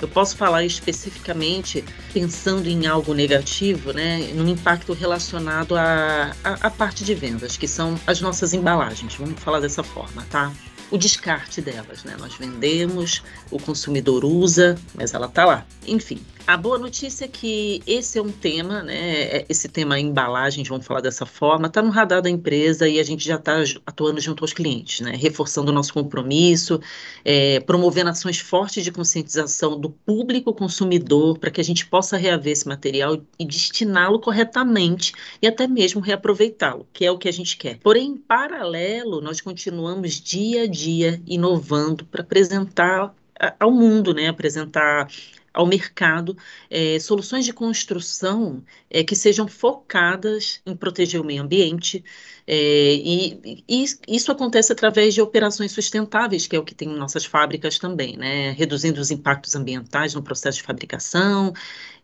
Eu 0.00 0.06
posso 0.06 0.36
falar 0.36 0.64
especificamente 0.64 1.84
pensando 2.12 2.68
em 2.68 2.86
algo 2.86 3.12
negativo, 3.12 3.92
né, 3.92 4.30
num 4.32 4.46
impacto 4.46 4.92
relacionado 4.92 5.74
à, 5.76 6.36
à, 6.44 6.52
à 6.68 6.70
parte 6.70 7.02
de 7.02 7.14
vendas, 7.16 7.56
que 7.56 7.66
são 7.66 7.98
as 8.06 8.20
nossas 8.20 8.54
embalagens, 8.54 9.16
vamos 9.16 9.40
falar 9.42 9.58
dessa 9.58 9.82
forma, 9.82 10.24
tá? 10.30 10.52
o 10.90 10.96
descarte 10.96 11.60
delas, 11.60 12.04
né? 12.04 12.16
Nós 12.18 12.34
vendemos, 12.36 13.22
o 13.50 13.58
consumidor 13.58 14.24
usa, 14.24 14.78
mas 14.94 15.12
ela 15.12 15.26
está 15.26 15.44
lá. 15.44 15.66
Enfim, 15.86 16.18
a 16.48 16.56
boa 16.56 16.78
notícia 16.78 17.26
é 17.26 17.28
que 17.28 17.82
esse 17.86 18.18
é 18.18 18.22
um 18.22 18.32
tema, 18.32 18.82
né? 18.82 18.96
É, 18.96 19.46
esse 19.50 19.68
tema 19.68 20.00
embalagens, 20.00 20.66
vamos 20.66 20.86
falar 20.86 21.02
dessa 21.02 21.26
forma, 21.26 21.66
está 21.66 21.82
no 21.82 21.90
radar 21.90 22.22
da 22.22 22.30
empresa 22.30 22.88
e 22.88 22.98
a 22.98 23.02
gente 23.02 23.22
já 23.22 23.34
está 23.34 23.62
atuando 23.84 24.18
junto 24.18 24.42
aos 24.42 24.54
clientes, 24.54 25.00
né? 25.00 25.12
Reforçando 25.14 25.70
o 25.70 25.74
nosso 25.74 25.92
compromisso, 25.92 26.80
é, 27.22 27.60
promovendo 27.60 28.08
ações 28.08 28.38
fortes 28.38 28.82
de 28.82 28.90
conscientização 28.90 29.78
do 29.78 29.90
público 29.90 30.54
consumidor 30.54 31.38
para 31.38 31.50
que 31.50 31.60
a 31.60 31.64
gente 31.64 31.84
possa 31.84 32.16
reaver 32.16 32.54
esse 32.54 32.66
material 32.66 33.20
e 33.38 33.44
destiná-lo 33.44 34.18
corretamente 34.18 35.12
e 35.42 35.46
até 35.46 35.66
mesmo 35.66 36.00
reaproveitá-lo, 36.00 36.86
que 36.94 37.04
é 37.04 37.10
o 37.10 37.18
que 37.18 37.28
a 37.28 37.32
gente 37.32 37.58
quer. 37.58 37.76
Porém, 37.80 38.12
em 38.12 38.16
paralelo, 38.16 39.20
nós 39.20 39.42
continuamos 39.42 40.14
dia 40.14 40.62
a 40.62 40.66
dia 40.66 41.20
inovando 41.26 42.06
para 42.06 42.22
apresentar 42.22 43.14
ao 43.60 43.70
mundo, 43.70 44.14
né? 44.14 44.28
Apresentar 44.28 45.08
ao 45.58 45.66
mercado 45.66 46.36
é, 46.70 47.00
soluções 47.00 47.44
de 47.44 47.52
construção 47.52 48.62
é, 48.88 49.02
que 49.02 49.16
sejam 49.16 49.48
focadas 49.48 50.60
em 50.64 50.76
proteger 50.76 51.20
o 51.20 51.24
meio 51.24 51.42
ambiente, 51.42 52.04
é, 52.46 52.94
e, 52.94 53.64
e, 53.68 53.84
isso 54.06 54.30
acontece 54.30 54.72
através 54.72 55.14
de 55.14 55.20
operações 55.20 55.72
sustentáveis, 55.72 56.46
que 56.46 56.54
é 56.54 56.58
o 56.60 56.64
que 56.64 56.76
tem 56.76 56.88
em 56.88 56.96
nossas 56.96 57.24
fábricas 57.24 57.76
também, 57.76 58.16
né? 58.16 58.52
reduzindo 58.52 59.00
os 59.00 59.10
impactos 59.10 59.56
ambientais 59.56 60.14
no 60.14 60.22
processo 60.22 60.58
de 60.58 60.62
fabricação 60.62 61.52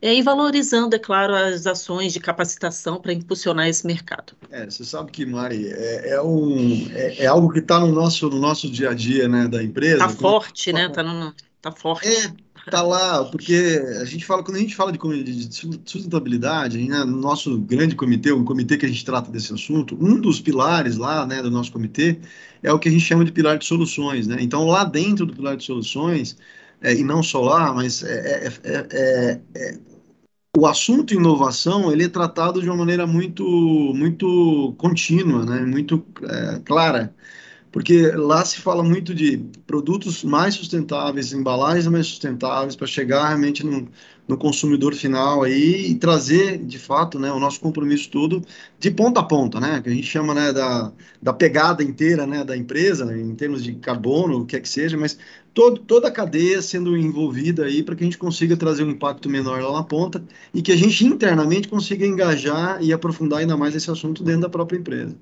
é, 0.03 0.13
e 0.13 0.21
valorizando, 0.21 0.97
é 0.97 0.99
claro, 0.99 1.33
as 1.33 1.65
ações 1.65 2.13
de 2.13 2.19
capacitação 2.19 3.01
para 3.01 3.13
impulsionar 3.13 3.69
esse 3.69 3.87
mercado. 3.87 4.33
É, 4.51 4.69
você 4.69 4.85
sabe 4.85 5.13
que, 5.13 5.25
Mari, 5.25 5.69
é, 5.69 6.11
é 6.11 6.21
um, 6.21 6.91
é, 6.93 7.23
é 7.23 7.27
algo 7.27 7.53
que 7.53 7.61
está 7.61 7.79
no 7.79 7.93
nosso, 7.93 8.29
no 8.29 8.41
nosso 8.41 8.69
dia 8.69 8.91
a 8.91 8.95
dia 8.95 9.29
né, 9.29 9.47
da 9.47 9.63
empresa. 9.63 10.05
Está 10.05 10.09
forte, 10.09 10.73
né? 10.73 10.87
Está 10.87 11.33
tá 11.63 11.71
forte. 11.71 12.09
É, 12.09 12.45
tá 12.71 12.83
lá, 12.83 13.25
porque 13.25 13.83
a 14.01 14.05
gente 14.05 14.25
fala, 14.25 14.43
quando 14.43 14.57
a 14.57 14.61
gente 14.61 14.75
fala 14.75 14.91
de, 14.91 14.99
de 15.23 15.55
sustentabilidade, 15.85 16.79
né, 16.89 17.05
no 17.05 17.17
nosso 17.17 17.59
grande 17.59 17.95
comitê, 17.95 18.33
o 18.33 18.45
comitê 18.45 18.77
que 18.77 18.87
a 18.87 18.89
gente 18.89 19.05
trata 19.05 19.31
desse 19.31 19.53
assunto, 19.53 19.97
um 20.01 20.21
dos 20.21 20.41
pilares 20.41 20.97
lá, 20.97 21.27
né, 21.27 21.43
do 21.43 21.51
nosso 21.51 21.71
comitê 21.73 22.19
é 22.63 22.73
o 22.73 22.79
que 22.79 22.89
a 22.89 22.93
gente 22.93 23.05
chama 23.05 23.25
de 23.25 23.33
pilar 23.33 23.59
de 23.59 23.67
soluções, 23.67 24.27
né? 24.27 24.37
Então, 24.41 24.67
lá 24.67 24.85
dentro 24.85 25.27
do 25.27 25.35
pilar 25.35 25.57
de 25.57 25.65
soluções, 25.65 26.37
é, 26.81 26.95
e 26.95 27.05
não 27.05 27.23
só 27.23 27.41
lá, 27.41 27.73
mas 27.73 28.03
é, 28.03 28.53
é, 28.65 29.41
é, 29.55 29.79
o 30.57 30.67
assunto 30.67 31.15
inovação 31.15 31.91
ele 31.93 32.05
é 32.05 32.09
tratado 32.09 32.61
de 32.63 32.69
uma 32.69 32.77
maneira 32.77 33.07
muito 33.07 33.45
muito 33.95 34.75
contínua, 34.79 35.45
né? 35.45 35.61
Muito 35.61 36.05
clara 36.65 37.15
porque 37.75 38.13
lá 38.13 38.45
se 38.45 38.61
fala 38.61 38.85
muito 38.85 39.13
de 39.13 39.37
produtos 39.67 40.23
mais 40.23 40.55
sustentáveis, 40.55 41.33
embalagens 41.33 41.89
mais 41.89 42.07
sustentáveis, 42.07 42.77
para 42.77 42.87
chegar 42.87 43.27
realmente 43.27 43.67
no, 43.67 43.89
no, 44.29 44.39
consumidor 44.39 44.95
final 44.95 45.43
aí 45.43 45.91
e 45.91 45.97
trazer, 45.97 46.57
de 46.59 46.79
fato, 46.79 47.19
né, 47.19 47.33
o 47.33 47.41
nosso 47.41 47.59
compromisso 47.59 48.09
todo 48.13 48.45
de 48.79 48.93
ponta 48.93 49.19
a 49.19 49.25
ponta, 49.25 49.59
né, 49.59 49.81
que 49.83 49.89
a 49.89 49.93
gente 49.93 50.07
chama 50.07 50.33
né, 50.33 50.53
da, 50.53 50.93
da 51.21 51.33
pegada 51.33 51.83
inteira 51.83 52.25
né, 52.29 52.45
da 52.45 52.57
empresa, 52.57 53.05
né, 53.05 53.21
em 53.21 53.35
termos 53.35 53.65
de 53.65 53.75
carbono, 53.75 54.43
o 54.43 54.47
que 54.47 54.55
é 54.55 54.61
que 54.61 54.69
seja, 54.69 54.97
mas 54.97 55.19
todo, 55.53 55.81
toda 55.81 56.07
a 56.07 56.13
cadeia 56.13 56.63
sendo 56.63 56.97
envolvida 56.97 57.65
aí 57.65 57.83
para 57.83 57.97
que 57.97 58.05
a 58.05 58.07
gente 58.07 58.19
consiga 58.19 58.57
trazer 58.57 58.85
um 58.85 58.91
impacto 58.91 59.29
menor 59.29 59.61
lá 59.61 59.73
na 59.73 59.83
ponta 59.83 60.23
e 60.55 60.63
que 60.63 60.71
a 60.71 60.77
gente 60.77 61.05
internamente 61.05 61.67
consiga 61.67 62.07
engajar 62.07 62.81
e 62.81 62.93
aprofundar 62.93 63.41
ainda 63.41 63.57
mais 63.57 63.75
esse 63.75 63.91
assunto 63.91 64.23
dentro 64.23 64.43
da 64.43 64.49
própria 64.49 64.79
empresa. 64.79 65.17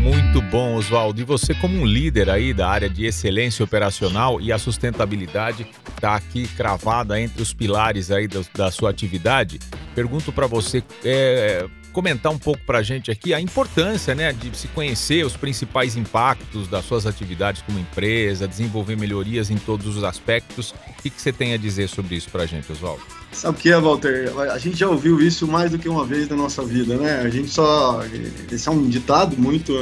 Muito 0.00 0.40
bom, 0.40 0.76
Oswaldo. 0.76 1.20
E 1.20 1.24
você, 1.24 1.54
como 1.54 1.76
um 1.76 1.84
líder 1.84 2.30
aí 2.30 2.54
da 2.54 2.68
área 2.68 2.88
de 2.88 3.04
excelência 3.04 3.62
operacional 3.62 4.40
e 4.40 4.50
a 4.50 4.58
sustentabilidade 4.58 5.66
está 5.94 6.14
aqui 6.14 6.48
cravada 6.48 7.20
entre 7.20 7.42
os 7.42 7.52
pilares 7.52 8.10
aí 8.10 8.26
da, 8.26 8.70
sua 8.70 8.88
atividade, 8.88 9.60
pergunto 9.94 10.32
para 10.32 10.46
você 10.46 10.82
é, 11.04 11.66
comentar 11.90 12.32
um 12.32 12.38
pouco 12.38 12.60
para 12.64 12.78
a 12.78 12.82
gente 12.82 13.10
aqui 13.10 13.34
a 13.34 13.40
importância 13.40 14.14
né, 14.14 14.32
de 14.32 14.56
se 14.56 14.68
conhecer 14.68 15.24
os 15.24 15.36
principais 15.36 15.96
impactos 15.96 16.68
das 16.68 16.84
suas 16.84 17.06
atividades 17.06 17.62
como 17.62 17.78
empresa, 17.78 18.48
desenvolver 18.48 18.96
melhorias 18.96 19.50
em 19.50 19.56
todos 19.56 19.96
os 19.96 20.04
aspectos. 20.04 20.70
O 20.70 21.02
que, 21.02 21.10
que 21.10 21.20
você 21.20 21.32
tem 21.32 21.52
a 21.52 21.56
dizer 21.56 21.88
sobre 21.88 22.16
isso 22.16 22.30
para 22.30 22.44
a 22.44 22.46
gente, 22.46 22.70
Oswaldo? 22.70 23.02
Sabe 23.32 23.56
o 23.56 23.60
que 23.60 23.70
é, 23.70 23.80
Walter? 23.80 24.32
A 24.50 24.58
gente 24.58 24.76
já 24.76 24.88
ouviu 24.88 25.20
isso 25.20 25.46
mais 25.46 25.70
do 25.70 25.78
que 25.78 25.88
uma 25.88 26.04
vez 26.04 26.28
na 26.28 26.36
nossa 26.36 26.64
vida, 26.64 26.96
né? 26.96 27.20
A 27.20 27.28
gente 27.28 27.48
só. 27.48 28.00
Esse 28.50 28.68
é 28.68 28.72
um 28.72 28.88
ditado 28.88 29.36
muito 29.36 29.72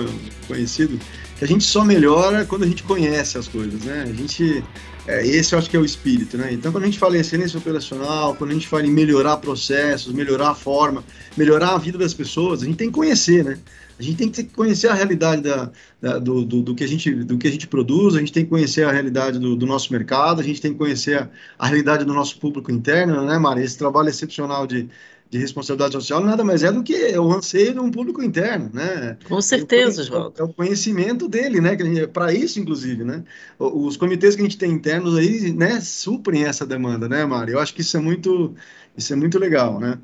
conhecido, 0.47 0.99
que 1.39 1.45
a 1.45 1.49
gente 1.49 1.65
só 1.65 1.85
melhora 1.85 2.45
quando 2.45 2.65
a 2.65 2.67
gente 2.67 2.83
conhece 2.83 3.39
as 3.39 3.47
coisas, 3.47 3.83
né? 3.85 4.03
A 4.09 4.13
gente. 4.13 4.65
É, 5.07 5.27
esse 5.27 5.55
eu 5.55 5.59
acho 5.59 5.71
que 5.71 5.77
é 5.77 5.81
o 5.81 5.85
espírito, 5.85 6.37
né? 6.37 6.53
Então, 6.53 6.71
quando 6.71 6.83
a 6.83 6.87
gente 6.87 6.99
fala 6.99 7.17
em 7.17 7.21
excelência 7.21 7.59
operacional, 7.59 8.35
quando 8.35 8.51
a 8.51 8.55
gente 8.55 8.69
fala 8.69 8.87
em 8.87 8.91
melhorar 8.91 9.39
processos, 9.39 10.13
melhorar 10.13 10.51
a 10.51 10.55
forma, 10.55 11.03
melhorar 11.37 11.71
a 11.71 11.79
vida 11.79 11.97
das 11.97 12.13
pessoas, 12.13 12.63
a 12.63 12.67
gente 12.67 12.77
tem 12.77 12.89
que 12.89 12.95
conhecer, 12.95 13.45
né? 13.45 13.59
A 13.99 14.03
gente 14.03 14.17
tem 14.17 14.31
que 14.31 14.45
conhecer 14.55 14.89
a 14.89 14.95
realidade 14.95 15.43
da, 15.43 15.71
da 16.01 16.19
do, 16.19 16.45
do, 16.45 16.63
do, 16.63 16.75
que 16.75 16.85
a 16.85 16.87
gente, 16.87 17.11
do 17.13 17.37
que 17.37 17.49
a 17.49 17.51
gente 17.51 17.67
produz, 17.67 18.15
a 18.15 18.21
gente 18.21 18.33
tem 18.33 18.45
que 18.45 18.51
conhecer 18.51 18.85
a 18.85 18.93
realidade 18.93 19.39
do, 19.39 19.57
do 19.57 19.67
nosso 19.67 19.93
mercado, 19.93 20.41
a 20.41 20.45
gente 20.45 20.61
tem 20.61 20.73
que 20.73 20.79
conhecer 20.79 21.19
a, 21.19 21.29
a, 21.59 21.67
realidade 21.67 22.05
do 22.05 22.15
nosso 22.15 22.39
público 22.39 22.71
interno, 22.71 23.25
né, 23.25 23.39
Mari? 23.39 23.63
Esse 23.63 23.77
trabalho 23.77 24.09
excepcional 24.09 24.69
de, 24.69 24.89
de 25.31 25.39
responsabilidade 25.39 25.93
social 25.93 26.23
nada 26.23 26.43
mais 26.43 26.63
é 26.63 26.73
do 26.73 26.83
que 26.83 26.95
o 27.19 27.33
anseio 27.33 27.75
de 27.75 27.81
um 27.81 27.91
público 27.91 28.23
interno, 28.23 28.71
né? 28.73 29.19
Com 29.29 29.41
certeza, 29.43 30.03
João. 30.03 30.33
É 30.37 30.43
o 30.43 30.49
conhecimento 30.49 31.29
dele, 31.29 31.61
né? 31.61 31.77
Para 32.07 32.33
isso, 32.33 32.59
inclusive, 32.59 33.05
né? 33.05 33.23
Os 33.59 33.97
comitês 33.97 34.35
que 34.35 34.41
a 34.41 34.45
gente 34.45 34.57
tem 34.57 34.71
internos 34.71 35.17
aí, 35.17 35.53
né, 35.53 35.81
suprem 35.81 36.45
essa 36.45 36.65
demanda, 36.65 37.09
né, 37.09 37.25
Mari? 37.27 37.53
Eu 37.53 37.59
acho 37.59 37.75
que 37.75 37.83
isso 37.83 37.97
é 37.97 38.01
muito, 38.01 38.55
isso 38.97 39.13
é 39.13 39.17
muito 39.17 39.39
legal, 39.39 39.79
né? 39.79 39.99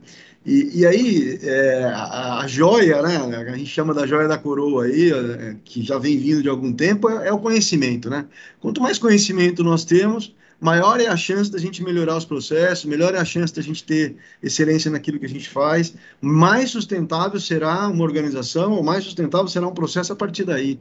E, 0.44 0.80
e 0.80 0.86
aí, 0.86 1.38
é, 1.42 1.84
a, 1.84 2.40
a, 2.40 2.46
joia, 2.46 3.00
né, 3.00 3.16
a 3.16 3.56
gente 3.56 3.70
chama 3.70 3.94
da 3.94 4.06
joia 4.06 4.28
da 4.28 4.36
coroa 4.36 4.84
aí, 4.84 5.10
é, 5.10 5.56
que 5.64 5.82
já 5.82 5.96
vem 5.96 6.18
vindo 6.18 6.42
de 6.42 6.50
algum 6.50 6.70
tempo, 6.70 7.08
é, 7.08 7.28
é, 7.28 7.32
o 7.32 7.38
conhecimento, 7.38 8.10
né? 8.10 8.26
Quanto 8.60 8.82
mais 8.82 8.98
conhecimento 8.98 9.64
nós 9.64 9.86
temos, 9.86 10.34
maior 10.60 11.00
é 11.00 11.06
a 11.06 11.16
chance 11.16 11.50
da 11.50 11.58
gente 11.58 11.82
melhorar 11.82 12.16
os 12.16 12.24
processos, 12.24 12.84
melhor 12.84 13.14
é 13.14 13.18
a 13.18 13.24
chance 13.24 13.54
da 13.54 13.62
gente 13.62 13.84
ter 13.84 14.16
excelência 14.42 14.90
naquilo 14.90 15.18
que 15.18 15.26
a 15.26 15.28
gente 15.28 15.48
faz, 15.48 15.94
mais 16.20 16.70
sustentável 16.70 17.40
será 17.40 17.88
uma 17.88 18.04
organização, 18.04 18.72
ou 18.72 18.82
mais 18.82 19.04
sustentável 19.04 19.48
será 19.48 19.66
um 19.66 19.74
processo 19.74 20.12
a 20.12 20.16
partir 20.16 20.44
daí. 20.44 20.78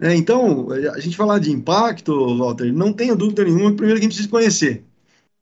É, 0.00 0.14
então, 0.14 0.70
a 0.70 1.00
gente 1.00 1.16
falar 1.16 1.38
de 1.38 1.50
impacto, 1.50 2.36
Walter, 2.36 2.72
não 2.72 2.92
tenha 2.92 3.14
dúvida 3.14 3.44
nenhuma, 3.44 3.72
primeiro 3.72 4.00
que 4.00 4.06
a 4.06 4.08
gente 4.08 4.16
precisa 4.16 4.28
conhecer. 4.28 4.84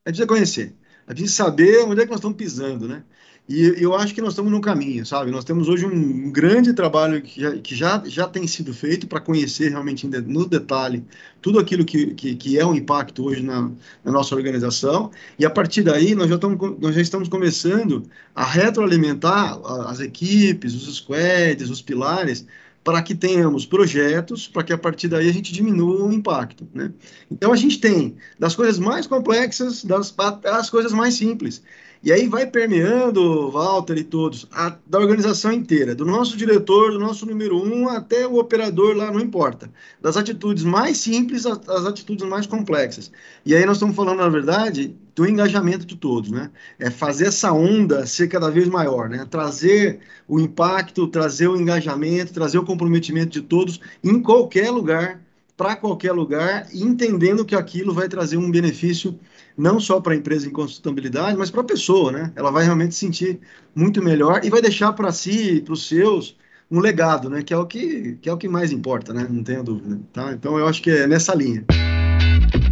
A 0.04 0.10
gente 0.10 0.26
precisa 0.26 0.26
conhecer. 0.26 0.74
A 1.06 1.12
gente 1.12 1.22
precisa 1.22 1.44
saber 1.44 1.84
onde 1.84 2.00
é 2.00 2.04
que 2.04 2.10
nós 2.10 2.18
estamos 2.18 2.36
pisando, 2.36 2.86
né? 2.86 3.02
E 3.50 3.82
eu 3.82 3.96
acho 3.96 4.14
que 4.14 4.20
nós 4.20 4.30
estamos 4.30 4.52
no 4.52 4.60
caminho, 4.60 5.04
sabe? 5.04 5.32
Nós 5.32 5.44
temos 5.44 5.68
hoje 5.68 5.84
um 5.84 6.30
grande 6.30 6.72
trabalho 6.72 7.20
que 7.20 7.74
já, 7.74 8.00
já 8.06 8.28
tem 8.28 8.46
sido 8.46 8.72
feito 8.72 9.08
para 9.08 9.18
conhecer 9.18 9.70
realmente 9.70 10.06
no 10.06 10.46
detalhe 10.46 11.04
tudo 11.42 11.58
aquilo 11.58 11.84
que, 11.84 12.14
que, 12.14 12.36
que 12.36 12.56
é 12.60 12.64
um 12.64 12.76
impacto 12.76 13.24
hoje 13.24 13.42
na, 13.42 13.68
na, 14.04 14.12
nossa 14.12 14.36
organização. 14.36 15.10
E 15.36 15.44
a 15.44 15.50
partir 15.50 15.82
daí, 15.82 16.14
nós 16.14 16.28
já, 16.28 16.36
estamos, 16.36 16.78
nós 16.78 16.94
já 16.94 17.00
estamos 17.00 17.28
começando 17.28 18.04
a 18.36 18.44
retroalimentar 18.44 19.60
as 19.88 19.98
equipes, 19.98 20.72
os 20.72 20.98
squads, 20.98 21.70
os 21.70 21.82
pilares, 21.82 22.46
para 22.84 23.02
que 23.02 23.16
tenhamos 23.16 23.66
projetos, 23.66 24.46
para 24.46 24.62
que 24.62 24.72
a 24.72 24.78
partir 24.78 25.08
daí 25.08 25.28
a 25.28 25.32
gente 25.32 25.52
diminua 25.52 26.04
o 26.04 26.12
impacto. 26.12 26.68
Né? 26.72 26.92
Então, 27.28 27.52
a 27.52 27.56
gente 27.56 27.80
tem 27.80 28.14
das 28.38 28.54
coisas 28.54 28.78
mais 28.78 29.08
complexas 29.08 29.84
das, 29.84 30.14
das 30.40 30.70
coisas 30.70 30.92
mais 30.92 31.14
simples. 31.14 31.60
E 32.02 32.10
aí 32.10 32.26
vai 32.26 32.46
permeando, 32.46 33.50
Walter 33.50 33.98
e 33.98 34.04
todos, 34.04 34.46
a, 34.52 34.74
da 34.86 34.98
organização 34.98 35.52
inteira, 35.52 35.94
do 35.94 36.06
nosso 36.06 36.34
diretor, 36.34 36.92
do 36.92 36.98
nosso 36.98 37.26
número 37.26 37.62
um, 37.62 37.90
até 37.90 38.26
o 38.26 38.38
operador 38.38 38.96
lá, 38.96 39.10
não 39.10 39.20
importa. 39.20 39.70
Das 40.00 40.16
atitudes 40.16 40.64
mais 40.64 40.96
simples 40.96 41.44
às, 41.44 41.84
atitudes 41.84 42.26
mais 42.26 42.46
complexas. 42.46 43.12
E 43.44 43.54
aí 43.54 43.66
nós 43.66 43.76
estamos 43.76 43.94
falando, 43.94 44.20
na 44.20 44.30
verdade, 44.30 44.96
do 45.14 45.26
engajamento 45.26 45.84
de 45.84 45.94
todos, 45.94 46.30
né? 46.30 46.50
É 46.78 46.88
fazer 46.88 47.26
essa 47.26 47.52
onda 47.52 48.06
ser 48.06 48.28
cada 48.28 48.50
vez 48.50 48.66
maior, 48.66 49.10
né? 49.10 49.26
Trazer 49.30 50.00
o 50.26 50.40
impacto, 50.40 51.06
trazer 51.06 51.48
o 51.48 51.60
engajamento, 51.60 52.32
trazer 52.32 52.56
o 52.56 52.64
comprometimento 52.64 53.32
de 53.32 53.42
todos 53.42 53.78
em 54.02 54.22
qualquer 54.22 54.70
lugar, 54.70 55.20
para 55.54 55.76
qualquer 55.76 56.12
lugar, 56.12 56.66
entendendo 56.72 57.44
que 57.44 57.54
aquilo 57.54 57.92
vai 57.92 58.08
trazer 58.08 58.38
um 58.38 58.50
benefício 58.50 59.20
não 59.60 59.78
só 59.78 60.00
para 60.00 60.14
a 60.14 60.16
empresa 60.16 60.48
em 60.48 60.54
sustentabilidade, 60.54 61.36
mas 61.36 61.50
para 61.50 61.60
a 61.60 61.64
pessoa, 61.64 62.10
né? 62.10 62.32
Ela 62.34 62.50
vai 62.50 62.64
realmente 62.64 62.94
se 62.94 63.00
sentir 63.00 63.38
muito 63.74 64.02
melhor 64.02 64.40
e 64.42 64.50
vai 64.50 64.62
deixar 64.62 64.92
para 64.94 65.12
si 65.12 65.56
e 65.56 65.60
para 65.60 65.74
os 65.74 65.86
seus 65.86 66.36
um 66.70 66.80
legado, 66.80 67.28
né? 67.28 67.42
Que 67.42 67.52
é 67.52 67.58
o 67.58 67.66
que, 67.66 68.16
que 68.22 68.28
é 68.28 68.32
o 68.32 68.38
que 68.38 68.48
mais 68.48 68.72
importa, 68.72 69.12
né? 69.12 69.26
Não 69.28 69.42
tenho 69.42 69.62
dúvida. 69.62 70.00
Tá? 70.12 70.32
Então 70.32 70.58
eu 70.58 70.66
acho 70.66 70.80
que 70.80 70.90
é 70.90 71.06
nessa 71.06 71.34
linha. 71.34 71.64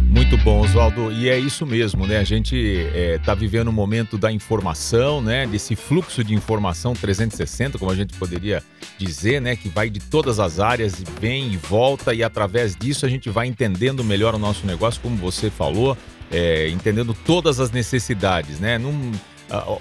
Muito 0.09 0.35
bom, 0.37 0.61
Oswaldo. 0.61 1.11
E 1.11 1.29
é 1.29 1.37
isso 1.37 1.65
mesmo, 1.65 2.07
né? 2.07 2.17
A 2.17 2.23
gente 2.23 2.55
está 2.55 3.33
é, 3.33 3.35
vivendo 3.35 3.67
um 3.67 3.73
momento 3.73 4.17
da 4.17 4.31
informação, 4.31 5.21
né? 5.21 5.45
Desse 5.45 5.75
fluxo 5.75 6.23
de 6.23 6.33
informação 6.33 6.93
360, 6.93 7.77
como 7.77 7.91
a 7.91 7.95
gente 7.95 8.17
poderia 8.17 8.63
dizer, 8.97 9.39
né? 9.39 9.55
Que 9.55 9.69
vai 9.69 9.89
de 9.89 9.99
todas 9.99 10.39
as 10.39 10.59
áreas 10.59 10.99
e 10.99 11.03
vem 11.21 11.53
e 11.53 11.57
volta, 11.57 12.13
e 12.13 12.23
através 12.23 12.75
disso 12.75 13.05
a 13.05 13.09
gente 13.09 13.29
vai 13.29 13.45
entendendo 13.45 14.03
melhor 14.03 14.33
o 14.33 14.39
nosso 14.39 14.65
negócio, 14.65 14.99
como 14.99 15.15
você 15.15 15.51
falou, 15.51 15.95
é, 16.31 16.69
entendendo 16.69 17.13
todas 17.13 17.59
as 17.59 17.71
necessidades, 17.71 18.59
né? 18.59 18.77
Num, 18.77 19.11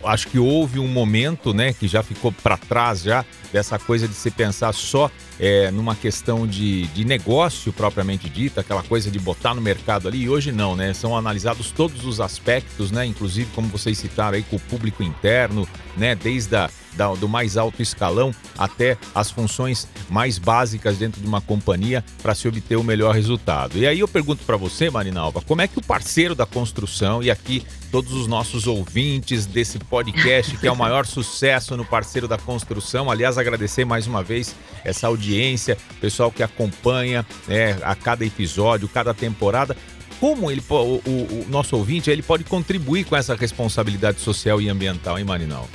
acho 0.05 0.29
que 0.29 0.39
houve 0.39 0.79
um 0.79 0.89
momento, 0.89 1.53
né, 1.53 1.73
que 1.73 1.87
já 1.87 2.03
ficou 2.03 2.33
para 2.33 2.57
trás 2.57 3.03
já 3.03 3.25
dessa 3.53 3.79
coisa 3.79 4.09
de 4.09 4.15
se 4.15 4.31
pensar 4.31 4.73
só 4.73 5.11
é, 5.39 5.71
numa 5.71 5.95
questão 5.95 6.47
de, 6.47 6.87
de 6.89 7.05
negócio 7.05 7.73
propriamente 7.73 8.29
dita, 8.29 8.61
aquela 8.61 8.83
coisa 8.83 9.11
de 9.11 9.19
botar 9.19 9.55
no 9.55 9.61
mercado 9.61 10.09
ali, 10.09 10.23
e 10.23 10.29
hoje 10.29 10.53
não, 10.53 10.75
né? 10.75 10.93
São 10.95 11.17
analisados 11.17 11.71
todos 11.71 12.05
os 12.05 12.21
aspectos, 12.21 12.91
né? 12.91 13.07
Inclusive, 13.07 13.49
como 13.55 13.69
vocês 13.69 13.99
citaram 13.99 14.37
aí, 14.37 14.43
com 14.43 14.57
o 14.57 14.61
público 14.61 15.03
interno, 15.03 15.69
né? 15.97 16.15
Desde 16.15 16.57
a, 16.57 16.71
da, 16.95 17.13
do 17.15 17.29
mais 17.29 17.57
alto 17.57 17.83
escalão 17.83 18.35
até 18.57 18.97
as 19.15 19.31
funções 19.31 19.89
mais 20.09 20.39
básicas 20.39 20.97
dentro 20.99 21.21
de 21.21 21.27
uma 21.27 21.41
companhia 21.41 22.05
para 22.23 22.35
se 22.35 22.49
obter 22.49 22.77
o 22.77 22.85
melhor 22.85 23.15
resultado. 23.15 23.79
E 23.79 23.87
aí 23.87 24.01
eu 24.01 24.09
pergunto 24.09 24.45
para 24.45 24.57
você, 24.57 24.91
Marinalva, 24.91 25.41
como 25.41 25.63
é 25.63 25.69
que 25.69 25.79
o 25.79 25.83
parceiro 25.83 26.35
da 26.35 26.47
construção, 26.47 27.23
e 27.23 27.31
aqui 27.31 27.65
todos 27.91 28.13
os 28.13 28.27
nossos 28.27 28.67
ouvintes 28.67 29.47
desse 29.47 29.79
podcast, 29.79 30.57
que 30.57 30.67
é 30.67 30.73
o 30.73 30.77
maior 30.77 31.07
sucesso 31.07 31.77
no 31.77 31.85
parceiro 31.85 32.29
da 32.29 32.37
construção, 32.37 33.11
aliás, 33.11 33.39
agradecer 33.39 33.85
mais 33.85 34.07
uma 34.07 34.23
vez 34.23 34.55
essa 34.85 35.07
audiência, 35.07 35.77
pessoal 36.01 36.31
que 36.31 36.43
acompanha 36.43 37.25
né, 37.47 37.79
a 37.83 37.95
cada 37.95 38.25
episódio, 38.25 38.89
cada 38.89 39.15
temporada, 39.15 39.77
como 40.21 40.51
ele, 40.51 40.63
o, 40.69 40.75
o, 40.75 40.99
o, 41.07 41.47
nosso 41.49 41.77
ouvinte 41.77 42.11
ele 42.11 42.23
pode 42.23 42.45
contribuir 42.45 43.05
com 43.05 43.17
essa 43.17 43.35
responsabilidade 43.35 44.21
social 44.21 44.61
e 44.61 44.69
ambiental, 44.69 45.19
hein, 45.19 45.25
Marinal? 45.25 45.69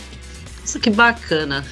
Isso 0.63 0.79
que 0.79 0.89
bacana. 0.89 1.65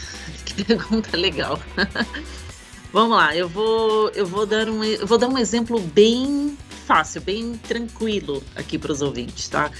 Que 0.45 0.63
pergunta 0.63 1.15
legal. 1.15 1.60
Vamos 2.91 3.15
lá, 3.15 3.33
eu 3.33 3.48
vou, 3.48 4.10
eu 4.10 4.25
vou 4.25 4.45
dar 4.45 4.67
um, 4.67 4.83
eu 4.83 5.07
vou 5.07 5.17
dar 5.17 5.29
um 5.29 5.38
exemplo 5.38 5.79
bem 5.79 6.57
fácil, 6.86 7.21
bem 7.21 7.53
tranquilo 7.53 8.43
aqui 8.53 8.77
para 8.77 8.91
os 8.91 9.01
ouvintes, 9.01 9.48
tá? 9.48 9.71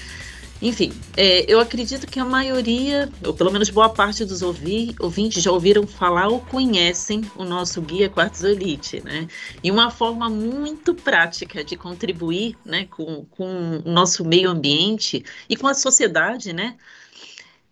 Enfim, 0.62 0.92
é, 1.16 1.44
eu 1.52 1.58
acredito 1.58 2.06
que 2.06 2.20
a 2.20 2.24
maioria, 2.24 3.10
ou 3.26 3.34
pelo 3.34 3.50
menos 3.50 3.68
boa 3.68 3.90
parte 3.90 4.24
dos 4.24 4.42
ouvi, 4.42 4.94
ouvintes 5.00 5.42
já 5.42 5.50
ouviram 5.50 5.86
falar 5.86 6.28
ou 6.28 6.40
conhecem 6.40 7.20
o 7.36 7.44
nosso 7.44 7.82
guia 7.82 8.08
Quartzo 8.08 8.46
Elite, 8.46 9.02
né? 9.04 9.26
E 9.62 9.70
uma 9.72 9.90
forma 9.90 10.30
muito 10.30 10.94
prática 10.94 11.64
de 11.64 11.76
contribuir 11.76 12.56
né, 12.64 12.86
com, 12.86 13.26
com 13.32 13.82
o 13.84 13.90
nosso 13.90 14.24
meio 14.24 14.48
ambiente 14.48 15.24
e 15.48 15.56
com 15.56 15.66
a 15.66 15.74
sociedade, 15.74 16.52
né? 16.52 16.76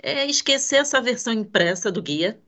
É 0.02 0.26
esquecer 0.26 0.76
essa 0.76 1.00
versão 1.00 1.32
impressa 1.32 1.90
do 1.90 2.02
guia 2.02 2.40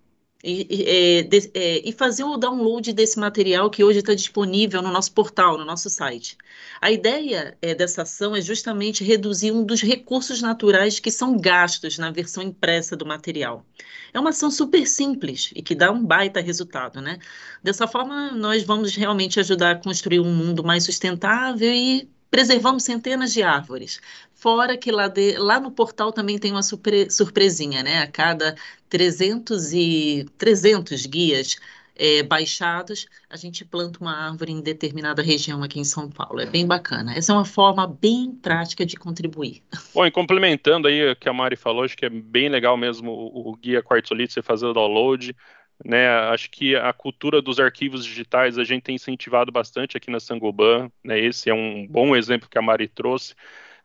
e, 0.44 0.66
e, 0.68 0.82
é, 0.84 1.28
é, 1.54 1.88
e, 1.88 1.92
fazer 1.92 2.24
o 2.24 2.36
download 2.36 2.92
desse 2.92 3.18
material 3.18 3.70
que 3.70 3.84
hoje 3.84 4.00
está 4.00 4.12
disponível 4.12 4.82
no 4.82 4.90
nosso 4.90 5.12
portal, 5.12 5.56
no 5.56 5.64
nosso 5.64 5.88
site. 5.88 6.36
A 6.80 6.90
ideia 6.90 7.56
é, 7.62 7.76
dessa 7.76 8.02
ação 8.02 8.34
é 8.34 8.40
justamente 8.40 9.04
reduzir 9.04 9.52
um 9.52 9.64
dos 9.64 9.80
recursos 9.82 10.42
naturais 10.42 10.98
que 10.98 11.12
são 11.12 11.36
gastos 11.36 11.96
na 11.96 12.10
versão 12.10 12.42
impressa 12.42 12.96
do 12.96 13.06
material. 13.06 13.64
É 14.12 14.18
uma 14.18 14.30
ação 14.30 14.50
super 14.50 14.84
simples 14.84 15.52
e 15.54 15.62
que 15.62 15.76
dá 15.76 15.92
um 15.92 16.04
baita 16.04 16.40
resultado, 16.40 17.00
né? 17.00 17.18
Dessa 17.62 17.86
forma, 17.86 18.32
nós 18.32 18.64
vamos 18.64 18.96
realmente 18.96 19.38
ajudar 19.38 19.70
a 19.70 19.78
construir 19.78 20.18
um 20.18 20.34
mundo 20.34 20.64
mais 20.64 20.84
sustentável 20.84 21.72
e 21.72 22.10
preservamos 22.32 22.82
centenas 22.82 23.32
de 23.32 23.42
árvores. 23.42 24.00
Fora 24.42 24.76
que 24.76 24.90
lá, 24.90 25.06
de, 25.06 25.38
lá 25.38 25.60
no 25.60 25.70
portal 25.70 26.10
também 26.10 26.36
tem 26.36 26.50
uma 26.50 26.64
surpre, 26.64 27.08
surpresinha, 27.08 27.80
né? 27.80 28.00
A 28.00 28.08
cada 28.08 28.56
300, 28.88 29.72
e, 29.72 30.26
300 30.36 31.06
guias 31.06 31.56
é, 31.94 32.24
baixados, 32.24 33.06
a 33.30 33.36
gente 33.36 33.64
planta 33.64 34.00
uma 34.00 34.12
árvore 34.12 34.50
em 34.50 34.60
determinada 34.60 35.22
região 35.22 35.62
aqui 35.62 35.78
em 35.78 35.84
São 35.84 36.10
Paulo. 36.10 36.40
É 36.40 36.46
bem 36.46 36.66
bacana. 36.66 37.14
Essa 37.14 37.30
é 37.30 37.36
uma 37.36 37.44
forma 37.44 37.86
bem 37.86 38.32
prática 38.32 38.84
de 38.84 38.96
contribuir. 38.96 39.62
Bom, 39.94 40.04
e 40.04 40.10
complementando 40.10 40.88
aí 40.88 41.12
o 41.12 41.14
que 41.14 41.28
a 41.28 41.32
Mari 41.32 41.54
falou, 41.54 41.84
acho 41.84 41.96
que 41.96 42.06
é 42.06 42.10
bem 42.10 42.48
legal 42.48 42.76
mesmo 42.76 43.12
o, 43.12 43.50
o 43.50 43.54
guia 43.54 43.80
Quartzolite, 43.80 44.32
você 44.32 44.42
fazer 44.42 44.66
o 44.66 44.74
download. 44.74 45.36
Né, 45.84 46.08
acho 46.08 46.50
que 46.50 46.74
a 46.74 46.92
cultura 46.92 47.40
dos 47.40 47.60
arquivos 47.60 48.04
digitais 48.04 48.58
a 48.58 48.64
gente 48.64 48.82
tem 48.82 48.96
incentivado 48.96 49.52
bastante 49.52 49.96
aqui 49.96 50.10
na 50.10 50.18
Sangoban. 50.18 50.90
Né, 51.04 51.20
esse 51.20 51.48
é 51.48 51.54
um 51.54 51.86
bom 51.86 52.16
exemplo 52.16 52.48
que 52.48 52.58
a 52.58 52.62
Mari 52.62 52.88
trouxe. 52.88 53.36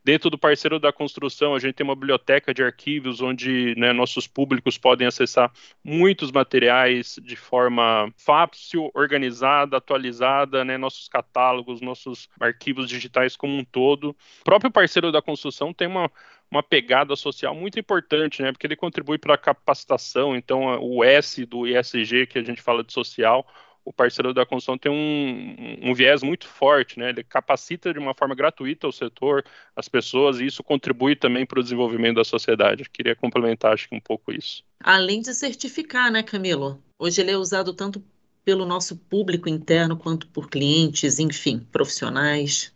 Dentro 0.07 0.29
do 0.29 0.37
parceiro 0.37 0.79
da 0.79 0.93
construção, 0.93 1.53
a 1.53 1.59
gente 1.59 1.73
tem 1.73 1.83
uma 1.83 1.93
biblioteca 1.93 2.53
de 2.53 2.63
arquivos 2.63 3.19
onde 3.19 3.75
né, 3.75 3.91
nossos 3.91 4.25
públicos 4.25 4.77
podem 4.77 5.05
acessar 5.05 5.51
muitos 5.83 6.31
materiais 6.31 7.19
de 7.21 7.35
forma 7.35 8.09
fácil, 8.15 8.89
organizada, 8.93 9.75
atualizada, 9.75 10.63
né, 10.63 10.77
nossos 10.77 11.09
catálogos, 11.09 11.81
nossos 11.81 12.29
arquivos 12.39 12.87
digitais 12.87 13.35
como 13.35 13.57
um 13.57 13.65
todo. 13.65 14.11
O 14.39 14.43
próprio 14.45 14.71
parceiro 14.71 15.11
da 15.11 15.21
construção 15.21 15.73
tem 15.73 15.89
uma, 15.89 16.09
uma 16.49 16.63
pegada 16.63 17.13
social 17.17 17.53
muito 17.53 17.77
importante, 17.77 18.41
né? 18.41 18.53
Porque 18.53 18.65
ele 18.65 18.77
contribui 18.77 19.17
para 19.17 19.33
a 19.33 19.37
capacitação. 19.37 20.37
Então, 20.37 20.81
o 20.81 21.03
S 21.03 21.45
do 21.45 21.67
ESG, 21.67 22.27
que 22.27 22.39
a 22.39 22.43
gente 22.43 22.61
fala 22.61 22.81
de 22.81 22.93
social, 22.93 23.45
o 23.87 23.93
parceiro 23.93 24.33
da 24.33 24.45
construção 24.45 24.77
tem 24.77 24.91
um, 24.91 25.89
um, 25.89 25.93
viés 25.93 26.21
muito 26.21 26.45
forte, 26.45 26.99
né? 26.99 27.07
Ele 27.07 27.23
capacita 27.23 27.93
de 27.93 27.97
uma 27.97 28.13
forma 28.13 28.35
gratuita 28.35 28.85
o 28.85 28.91
setor, 28.91 29.45
as 29.73 29.87
pessoas, 29.87 30.41
e 30.41 30.45
isso 30.45 30.61
contribui 30.61 31.15
também 31.15 31.45
para 31.45 31.61
o 31.61 31.63
desenvolvimento 31.63 32.17
da 32.17 32.25
sociedade. 32.25 32.83
Eu 32.83 32.89
queria 32.91 33.15
complementar, 33.15 33.73
acho 33.73 33.87
que 33.87 33.95
um 33.95 34.01
pouco 34.01 34.33
isso. 34.33 34.61
Além 34.83 35.21
de 35.21 35.33
certificar, 35.33 36.11
né, 36.11 36.21
Camilo? 36.21 36.83
Hoje 36.99 37.21
ele 37.21 37.31
é 37.31 37.37
usado 37.37 37.73
tanto 37.73 38.03
pelo 38.43 38.65
nosso 38.65 38.97
público 38.97 39.47
interno 39.47 39.95
quanto 39.95 40.27
por 40.27 40.49
clientes, 40.49 41.17
enfim, 41.17 41.65
profissionais. 41.71 42.73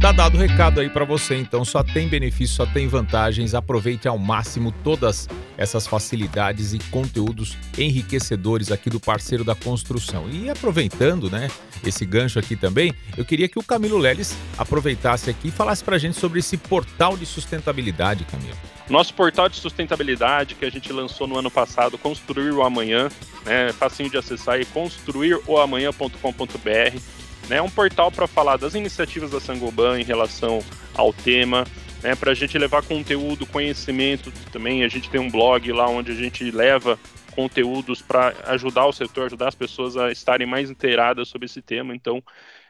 Tá 0.00 0.12
dado 0.12 0.36
o 0.36 0.38
recado 0.38 0.78
aí 0.78 0.88
para 0.90 1.06
você, 1.06 1.36
então 1.36 1.64
só 1.64 1.82
tem 1.82 2.06
benefício, 2.06 2.54
só 2.54 2.66
tem 2.66 2.86
vantagens. 2.86 3.54
Aproveite 3.54 4.06
ao 4.06 4.18
máximo 4.18 4.70
todas 4.84 5.26
essas 5.56 5.86
facilidades 5.86 6.74
e 6.74 6.78
conteúdos 6.90 7.56
enriquecedores 7.78 8.70
aqui 8.70 8.90
do 8.90 9.00
parceiro 9.00 9.42
da 9.42 9.54
construção. 9.54 10.28
E 10.30 10.50
aproveitando, 10.50 11.30
né, 11.30 11.48
esse 11.84 12.04
gancho 12.04 12.38
aqui 12.38 12.54
também, 12.54 12.92
eu 13.16 13.24
queria 13.24 13.48
que 13.48 13.58
o 13.58 13.62
Camilo 13.62 13.96
Leles 13.96 14.36
aproveitasse 14.58 15.30
aqui 15.30 15.48
e 15.48 15.50
falasse 15.50 15.82
para 15.82 15.96
a 15.96 15.98
gente 15.98 16.20
sobre 16.20 16.40
esse 16.40 16.58
portal 16.58 17.16
de 17.16 17.24
sustentabilidade, 17.24 18.24
Camilo. 18.24 18.56
Nosso 18.90 19.14
portal 19.14 19.48
de 19.48 19.56
sustentabilidade 19.56 20.54
que 20.54 20.66
a 20.66 20.70
gente 20.70 20.92
lançou 20.92 21.26
no 21.26 21.38
ano 21.38 21.50
passado, 21.50 21.96
Construir 21.96 22.52
o 22.52 22.62
Amanhã, 22.62 23.08
né, 23.44 23.72
facinho 23.72 24.10
de 24.10 24.18
acessar 24.18 24.56
aí, 24.56 24.66
construiroamanhã.com.br 24.66 27.15
né, 27.48 27.62
um 27.62 27.70
portal 27.70 28.10
para 28.10 28.26
falar 28.26 28.56
das 28.56 28.74
iniciativas 28.74 29.30
da 29.30 29.40
Sangoban 29.40 30.00
em 30.00 30.04
relação 30.04 30.62
ao 30.94 31.12
tema, 31.12 31.64
né, 32.02 32.14
para 32.14 32.32
a 32.32 32.34
gente 32.34 32.58
levar 32.58 32.82
conteúdo, 32.82 33.46
conhecimento 33.46 34.32
também. 34.52 34.84
A 34.84 34.88
gente 34.88 35.10
tem 35.10 35.20
um 35.20 35.30
blog 35.30 35.70
lá 35.72 35.88
onde 35.88 36.12
a 36.12 36.14
gente 36.14 36.50
leva 36.50 36.98
conteúdos 37.34 38.00
para 38.00 38.34
ajudar 38.46 38.86
o 38.86 38.92
setor, 38.92 39.26
ajudar 39.26 39.48
as 39.48 39.54
pessoas 39.54 39.96
a 39.96 40.10
estarem 40.10 40.46
mais 40.46 40.70
inteiradas 40.70 41.28
sobre 41.28 41.46
esse 41.46 41.60
tema. 41.60 41.94
Então, 41.94 42.22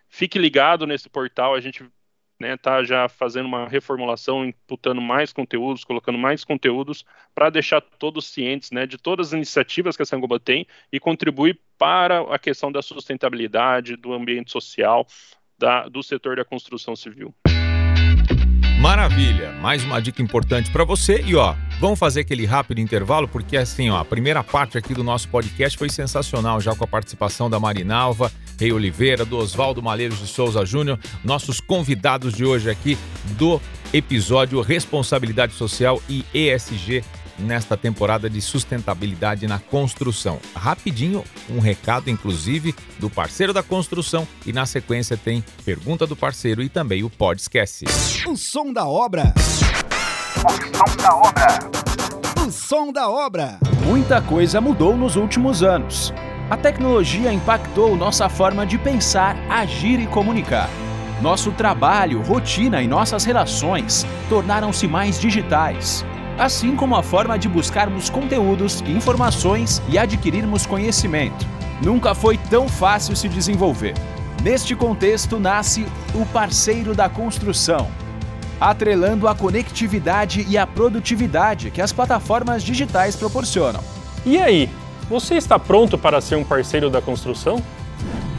fique 0.09 0.39
ligado 0.39 0.87
nesse 0.87 1.09
portal. 1.09 1.55
A 1.55 1.61
gente 1.61 1.85
né, 2.39 2.57
tá 2.57 2.85
já 2.85 3.09
fazendo 3.09 3.47
uma 3.47 3.69
reformulação, 3.69 4.45
imputando 4.45 5.01
mais 5.01 5.33
conteúdos, 5.33 5.85
colocando 5.85 6.19
mais 6.19 6.45
conteúdos 6.45 7.05
para 7.35 7.51
deixar 7.51 7.81
todos 7.81 8.27
cientes, 8.27 8.71
né, 8.71 8.87
de 8.87 8.99
todas 8.99 9.29
as 9.29 9.33
iniciativas 9.33 9.97
que 9.97 10.03
a 10.03 10.07
Sangoba 10.07 10.39
tem 10.39 10.67
e 10.93 11.01
contribuir 11.01 11.61
para 11.79 12.21
a 12.35 12.39
questão 12.39 12.71
da 12.71 12.83
sustentabilidade, 12.83 13.97
do 13.97 14.13
ambiente 14.13 14.51
social, 14.51 15.07
da, 15.59 15.89
do 15.89 16.03
setor 16.03 16.37
da 16.37 16.45
construção 16.45 16.95
civil. 16.95 17.35
Maravilha! 18.79 19.53
Mais 19.53 19.83
uma 19.83 20.01
dica 20.03 20.21
importante 20.21 20.71
para 20.71 20.85
você 20.85 21.23
e 21.25 21.35
ó, 21.35 21.55
vamos 21.81 21.99
fazer 21.99 22.21
aquele 22.21 22.45
rápido 22.45 22.79
intervalo 22.79 23.27
porque 23.27 23.57
assim, 23.57 23.89
ó, 23.89 23.99
a 23.99 24.05
primeira 24.05 24.45
parte 24.45 24.77
aqui 24.77 24.93
do 24.93 25.03
nosso 25.03 25.29
podcast 25.31 25.79
foi 25.79 25.89
sensacional 25.89 26.61
já 26.61 26.75
com 26.75 26.85
a 26.85 26.87
participação 26.87 27.49
da 27.49 27.59
Marinalva, 27.59 28.31
Rei 28.61 28.73
Oliveira, 28.73 29.25
do 29.25 29.39
Oswaldo 29.39 29.83
Malheiros 29.83 30.19
de 30.19 30.27
Souza 30.27 30.65
Júnior, 30.67 30.99
nossos 31.25 31.59
convidados 31.59 32.35
de 32.35 32.45
hoje 32.45 32.69
aqui 32.69 32.99
do 33.39 33.61
episódio 33.95 34.61
Responsabilidade 34.61 35.55
Social 35.55 36.01
e 36.07 36.25
ESG 36.35 37.03
nesta 37.39 37.77
temporada 37.77 38.29
de 38.29 38.41
sustentabilidade 38.41 39.47
na 39.47 39.59
construção. 39.59 40.39
Rapidinho, 40.55 41.25
um 41.51 41.59
recado, 41.59 42.11
inclusive, 42.11 42.75
do 42.99 43.11
parceiro 43.11 43.53
da 43.53 43.63
construção 43.63 44.27
e 44.45 44.53
na 44.53 44.67
sequência 44.67 45.17
tem 45.17 45.45
pergunta 45.65 46.07
do 46.07 46.17
parceiro 46.17 46.63
e 46.63 46.69
também 46.69 47.03
o 47.03 47.11
Pode 47.11 47.43
Esquece. 47.43 47.85
O 48.27 48.37
som 48.37 48.73
da 48.73 48.87
obra. 48.87 49.35
O 50.45 50.51
som 50.77 50.97
da 50.97 51.17
obra. 51.17 52.47
O 52.47 52.51
som 52.51 52.93
da 52.93 53.09
obra. 53.09 53.59
Muita 53.85 54.21
coisa 54.21 54.61
mudou 54.61 54.97
nos 54.97 55.17
últimos 55.17 55.63
anos. 55.63 56.13
A 56.49 56.57
tecnologia 56.57 57.33
impactou 57.33 57.97
nossa 57.97 58.29
forma 58.29 58.65
de 58.65 58.79
pensar, 58.79 59.37
agir 59.51 59.99
e 59.99 60.07
comunicar. 60.07 60.71
Nosso 61.21 61.51
trabalho, 61.51 62.23
rotina 62.23 62.83
e 62.83 62.87
nossas 62.87 63.25
relações 63.25 64.07
tornaram-se 64.29 64.87
mais 64.87 65.19
digitais 65.19 66.05
assim 66.39 66.77
como 66.77 66.97
a 66.97 67.03
forma 67.03 67.39
de 67.39 67.49
buscarmos 67.49 68.11
conteúdos, 68.11 68.83
informações 68.83 69.83
e 69.89 69.99
adquirirmos 69.99 70.67
conhecimento. 70.67 71.47
Nunca 71.83 72.15
foi 72.15 72.37
tão 72.37 72.69
fácil 72.69 73.15
se 73.17 73.29
desenvolver. 73.29 73.95
Neste 74.43 74.75
contexto 74.75 75.39
nasce 75.39 75.87
o 76.15 76.25
parceiro 76.27 76.95
da 76.95 77.09
construção, 77.09 77.89
atrelando 78.61 79.29
a 79.29 79.35
conectividade 79.35 80.47
e 80.49 80.57
a 80.57 80.67
produtividade 80.67 81.71
que 81.71 81.83
as 81.83 81.93
plataformas 81.93 82.63
digitais 82.63 83.17
proporcionam. 83.17 83.83
E 84.25 84.39
aí, 84.39 84.71
Você 85.09 85.37
está 85.37 85.57
pronto 85.57 85.97
para 85.97 86.21
ser 86.21 86.35
um 86.35 86.43
parceiro 86.43 86.91
da 86.91 87.01
construção? 87.01 87.63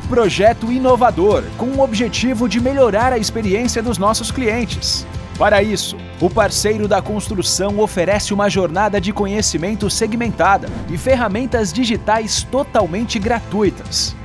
Projeto 0.09 0.69
inovador 0.69 1.45
com 1.57 1.67
o 1.67 1.79
objetivo 1.79 2.49
de 2.49 2.59
melhorar 2.59 3.13
a 3.13 3.17
experiência 3.17 3.81
dos 3.81 3.97
nossos 3.97 4.31
clientes. 4.31 5.07
Para 5.37 5.61
isso, 5.61 5.97
o 6.19 6.31
parceiro 6.31 6.87
da 6.87 6.99
construção 6.99 7.79
oferece 7.79 8.33
uma 8.33 8.49
jornada 8.49 8.99
de 8.99 9.13
conhecimento 9.13 9.87
segmentada 9.87 10.67
e 10.89 10.97
ferramentas 10.97 11.71
digitais 11.71 12.41
totalmente 12.41 13.19
gratuitas. 13.19 14.15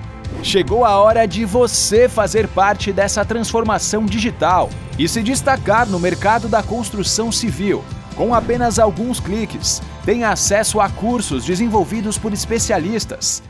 Chegou 0.43 0.87
a 0.87 0.97
hora 0.97 1.27
de 1.27 1.45
você 1.45 2.09
fazer 2.09 2.49
parte 2.49 2.93
dessa 2.93 3.27
transformação 3.27 4.07
digital 4.07 4.71
e 4.99 5.07
se 5.07 5.23
destacar 5.23 5.87
no 5.87 6.01
mercado 6.01 6.49
da 6.49 6.63
construção 6.63 7.31
civil. 7.31 7.85
Com 8.17 8.35
apenas 8.35 8.79
alguns 8.79 9.21
cliques, 9.21 9.83
tem 10.07 10.25
acesso 10.25 10.81
a 10.81 10.89
cursos 10.89 11.45
desenvolvidos 11.45 12.17
por 12.17 12.33
especialistas. 12.33 13.43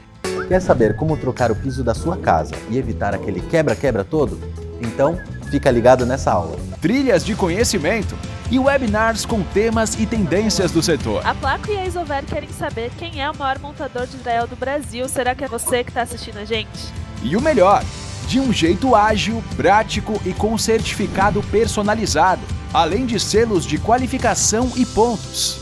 Quer 0.48 0.61
saber 0.61 0.96
como 0.96 1.16
trocar 1.16 1.53
o 1.53 1.57
piso 1.57 1.85
da 1.85 1.94
sua 1.94 2.16
casa 2.16 2.55
e 2.68 2.77
evitar 2.77 3.14
aquele 3.14 3.40
quebra-quebra 3.40 4.05
todo? 4.05 4.38
Então, 4.81 5.18
fica 5.53 5.71
ligado 5.71 6.07
nessa 6.07 6.33
aula. 6.33 6.57
Trilhas 6.81 7.23
de 7.23 7.35
conhecimento 7.35 8.17
e 8.51 8.59
webinars 8.59 9.27
com 9.27 9.43
temas 9.43 10.01
e 10.01 10.07
tendências 10.07 10.73
do 10.73 10.83
setor. 10.83 11.25
A 11.27 11.35
Placo 11.35 11.71
e 11.71 11.77
a 11.77 11.85
Isover 11.85 12.25
querem 12.25 12.49
saber 12.49 12.91
quem 12.97 13.23
é 13.23 13.31
o 13.31 13.37
maior 13.37 13.59
montador 13.59 14.07
de 14.07 14.17
Israel 14.17 14.47
do 14.47 14.57
Brasil. 14.57 15.07
Será 15.11 15.35
que 15.35 15.45
é 15.45 15.49
você 15.49 15.85
que 15.85 15.91
está 15.91 16.03
assistindo 16.03 16.38
a 16.38 16.47
gente? 16.47 16.91
E 17.23 17.37
o 17.37 17.41
melhor, 17.41 17.85
de 18.27 18.41
um 18.41 18.51
jeito 18.51 18.97
ágil, 18.97 19.45
prático 19.55 20.19
e 20.25 20.33
com 20.33 20.57
certificado 20.57 21.43
personalizado, 21.43 22.41
além 22.73 23.05
de 23.05 23.21
selos 23.21 23.67
de 23.67 23.77
qualificação 23.77 24.73
e 24.75 24.87
pontos. 24.87 25.62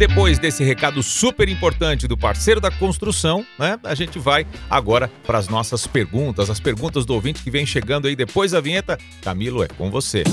Depois 0.00 0.38
desse 0.38 0.64
recado 0.64 1.02
super 1.02 1.46
importante 1.46 2.08
do 2.08 2.16
parceiro 2.16 2.58
da 2.58 2.70
construção, 2.70 3.44
né? 3.58 3.78
A 3.84 3.94
gente 3.94 4.18
vai 4.18 4.46
agora 4.70 5.12
para 5.26 5.36
as 5.36 5.46
nossas 5.46 5.86
perguntas, 5.86 6.48
as 6.48 6.58
perguntas 6.58 7.04
do 7.04 7.12
ouvinte 7.12 7.42
que 7.42 7.50
vem 7.50 7.66
chegando 7.66 8.08
aí 8.08 8.16
depois 8.16 8.52
da 8.52 8.62
vinheta. 8.62 8.96
Camilo, 9.20 9.62
é 9.62 9.68
com 9.68 9.90
você. 9.90 10.24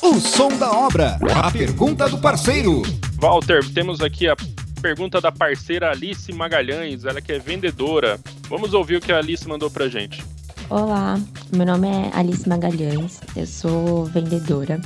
O 0.00 0.20
som 0.20 0.56
da 0.56 0.70
obra. 0.70 1.18
A 1.34 1.50
pergunta 1.50 2.08
do 2.08 2.18
parceiro. 2.18 2.82
Walter, 3.14 3.68
temos 3.74 4.00
aqui 4.00 4.28
a 4.28 4.36
pergunta 4.80 5.20
da 5.20 5.32
parceira 5.32 5.90
Alice 5.90 6.32
Magalhães, 6.32 7.04
ela 7.04 7.20
que 7.20 7.32
é 7.32 7.38
vendedora. 7.40 8.16
Vamos 8.48 8.74
ouvir 8.74 8.94
o 8.94 9.00
que 9.00 9.10
a 9.10 9.18
Alice 9.18 9.46
mandou 9.48 9.68
pra 9.72 9.88
gente. 9.88 10.22
Olá, 10.68 11.18
meu 11.52 11.66
nome 11.66 11.88
é 11.88 12.12
Alice 12.14 12.48
Magalhães, 12.48 13.18
eu 13.34 13.44
sou 13.44 14.04
vendedora. 14.04 14.80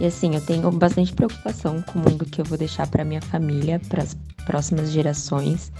E 0.00 0.06
assim, 0.06 0.34
eu 0.34 0.40
tenho 0.40 0.70
bastante 0.70 1.12
preocupação 1.12 1.82
com 1.82 1.98
o 1.98 2.02
mundo 2.02 2.24
que 2.24 2.40
eu 2.40 2.44
vou 2.44 2.58
deixar 2.58 2.86
para 2.86 3.04
minha 3.04 3.22
família, 3.22 3.80
para 3.88 4.02
as 4.02 4.16
próximas 4.46 4.90
gerações. 4.90 5.72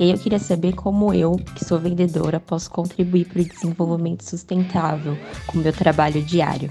E 0.00 0.10
eu 0.10 0.18
queria 0.18 0.38
saber 0.38 0.72
como 0.72 1.12
eu, 1.12 1.36
que 1.54 1.64
sou 1.64 1.78
vendedora, 1.78 2.40
posso 2.40 2.70
contribuir 2.70 3.26
para 3.26 3.42
o 3.42 3.44
desenvolvimento 3.44 4.24
sustentável 4.24 5.16
com 5.46 5.58
meu 5.58 5.72
trabalho 5.72 6.22
diário. 6.22 6.70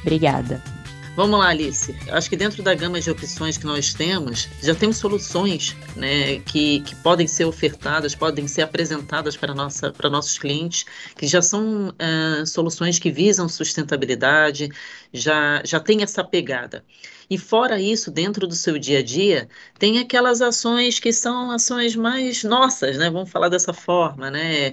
Obrigada. 0.00 0.81
Vamos 1.14 1.38
lá, 1.38 1.48
Alice. 1.48 1.94
Eu 2.06 2.14
acho 2.14 2.30
que 2.30 2.36
dentro 2.36 2.62
da 2.62 2.74
gama 2.74 2.98
de 2.98 3.10
opções 3.10 3.58
que 3.58 3.66
nós 3.66 3.92
temos, 3.92 4.48
já 4.62 4.74
temos 4.74 4.96
soluções 4.96 5.76
né, 5.94 6.38
que, 6.40 6.80
que 6.80 6.96
podem 6.96 7.26
ser 7.26 7.44
ofertadas, 7.44 8.14
podem 8.14 8.48
ser 8.48 8.62
apresentadas 8.62 9.36
para, 9.36 9.54
nossa, 9.54 9.92
para 9.92 10.08
nossos 10.08 10.38
clientes, 10.38 10.86
que 11.14 11.26
já 11.26 11.42
são 11.42 11.90
uh, 11.90 12.46
soluções 12.46 12.98
que 12.98 13.10
visam 13.10 13.46
sustentabilidade, 13.46 14.70
já, 15.12 15.60
já 15.66 15.78
tem 15.78 16.02
essa 16.02 16.24
pegada. 16.24 16.82
E 17.28 17.36
fora 17.36 17.78
isso, 17.78 18.10
dentro 18.10 18.46
do 18.46 18.54
seu 18.54 18.78
dia 18.78 19.00
a 19.00 19.02
dia, 19.02 19.48
tem 19.78 19.98
aquelas 19.98 20.40
ações 20.40 20.98
que 20.98 21.12
são 21.12 21.50
ações 21.50 21.94
mais 21.94 22.42
nossas, 22.42 22.96
né? 22.96 23.10
Vamos 23.10 23.30
falar 23.30 23.50
dessa 23.50 23.72
forma, 23.74 24.30
né? 24.30 24.72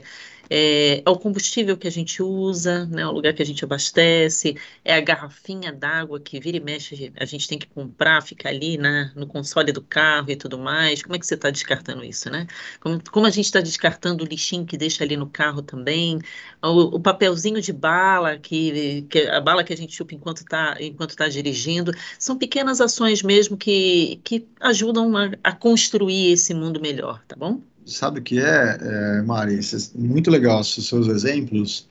É, 0.49 1.03
é 1.05 1.09
o 1.09 1.17
combustível 1.17 1.77
que 1.77 1.87
a 1.87 1.91
gente 1.91 2.23
usa, 2.23 2.85
né, 2.87 3.05
o 3.05 3.11
lugar 3.11 3.33
que 3.33 3.41
a 3.41 3.45
gente 3.45 3.63
abastece, 3.63 4.55
é 4.83 4.95
a 4.95 5.01
garrafinha 5.01 5.71
d'água 5.71 6.19
que 6.19 6.39
vira 6.39 6.57
e 6.57 6.59
mexe, 6.59 7.13
a 7.17 7.25
gente 7.25 7.47
tem 7.47 7.59
que 7.59 7.67
comprar, 7.67 8.21
fica 8.23 8.49
ali 8.49 8.77
né, 8.77 9.11
no 9.15 9.27
console 9.27 9.71
do 9.71 9.81
carro 9.81 10.31
e 10.31 10.35
tudo 10.35 10.57
mais. 10.57 11.03
Como 11.03 11.15
é 11.15 11.19
que 11.19 11.25
você 11.25 11.35
está 11.35 11.49
descartando 11.49 12.03
isso, 12.03 12.29
né? 12.29 12.47
Como, 12.79 13.01
como 13.11 13.25
a 13.25 13.29
gente 13.29 13.45
está 13.45 13.61
descartando 13.61 14.23
o 14.23 14.27
lixinho 14.27 14.65
que 14.65 14.77
deixa 14.77 15.03
ali 15.03 15.15
no 15.15 15.29
carro 15.29 15.61
também, 15.61 16.19
o, 16.61 16.95
o 16.97 16.99
papelzinho 16.99 17.61
de 17.61 17.71
bala, 17.73 18.37
que, 18.37 19.03
que, 19.09 19.27
a 19.27 19.39
bala 19.39 19.63
que 19.63 19.73
a 19.73 19.77
gente 19.77 19.95
chupa 19.95 20.15
enquanto 20.15 20.37
está 20.37 20.77
enquanto 20.79 21.15
tá 21.15 21.27
dirigindo, 21.27 21.91
são 22.17 22.37
pequenas 22.37 22.81
ações 22.81 23.21
mesmo 23.23 23.57
que, 23.57 24.19
que 24.23 24.47
ajudam 24.59 25.15
a, 25.15 25.31
a 25.43 25.51
construir 25.51 26.31
esse 26.31 26.53
mundo 26.53 26.79
melhor, 26.81 27.23
tá 27.27 27.35
bom? 27.35 27.61
Sabe 27.89 28.19
o 28.19 28.23
que 28.23 28.39
é, 28.39 28.77
é 28.81 29.21
Mari? 29.23 29.59
Muito 29.95 30.29
legal 30.29 30.61
os 30.61 30.73
seus 30.73 31.07
exemplos. 31.07 31.89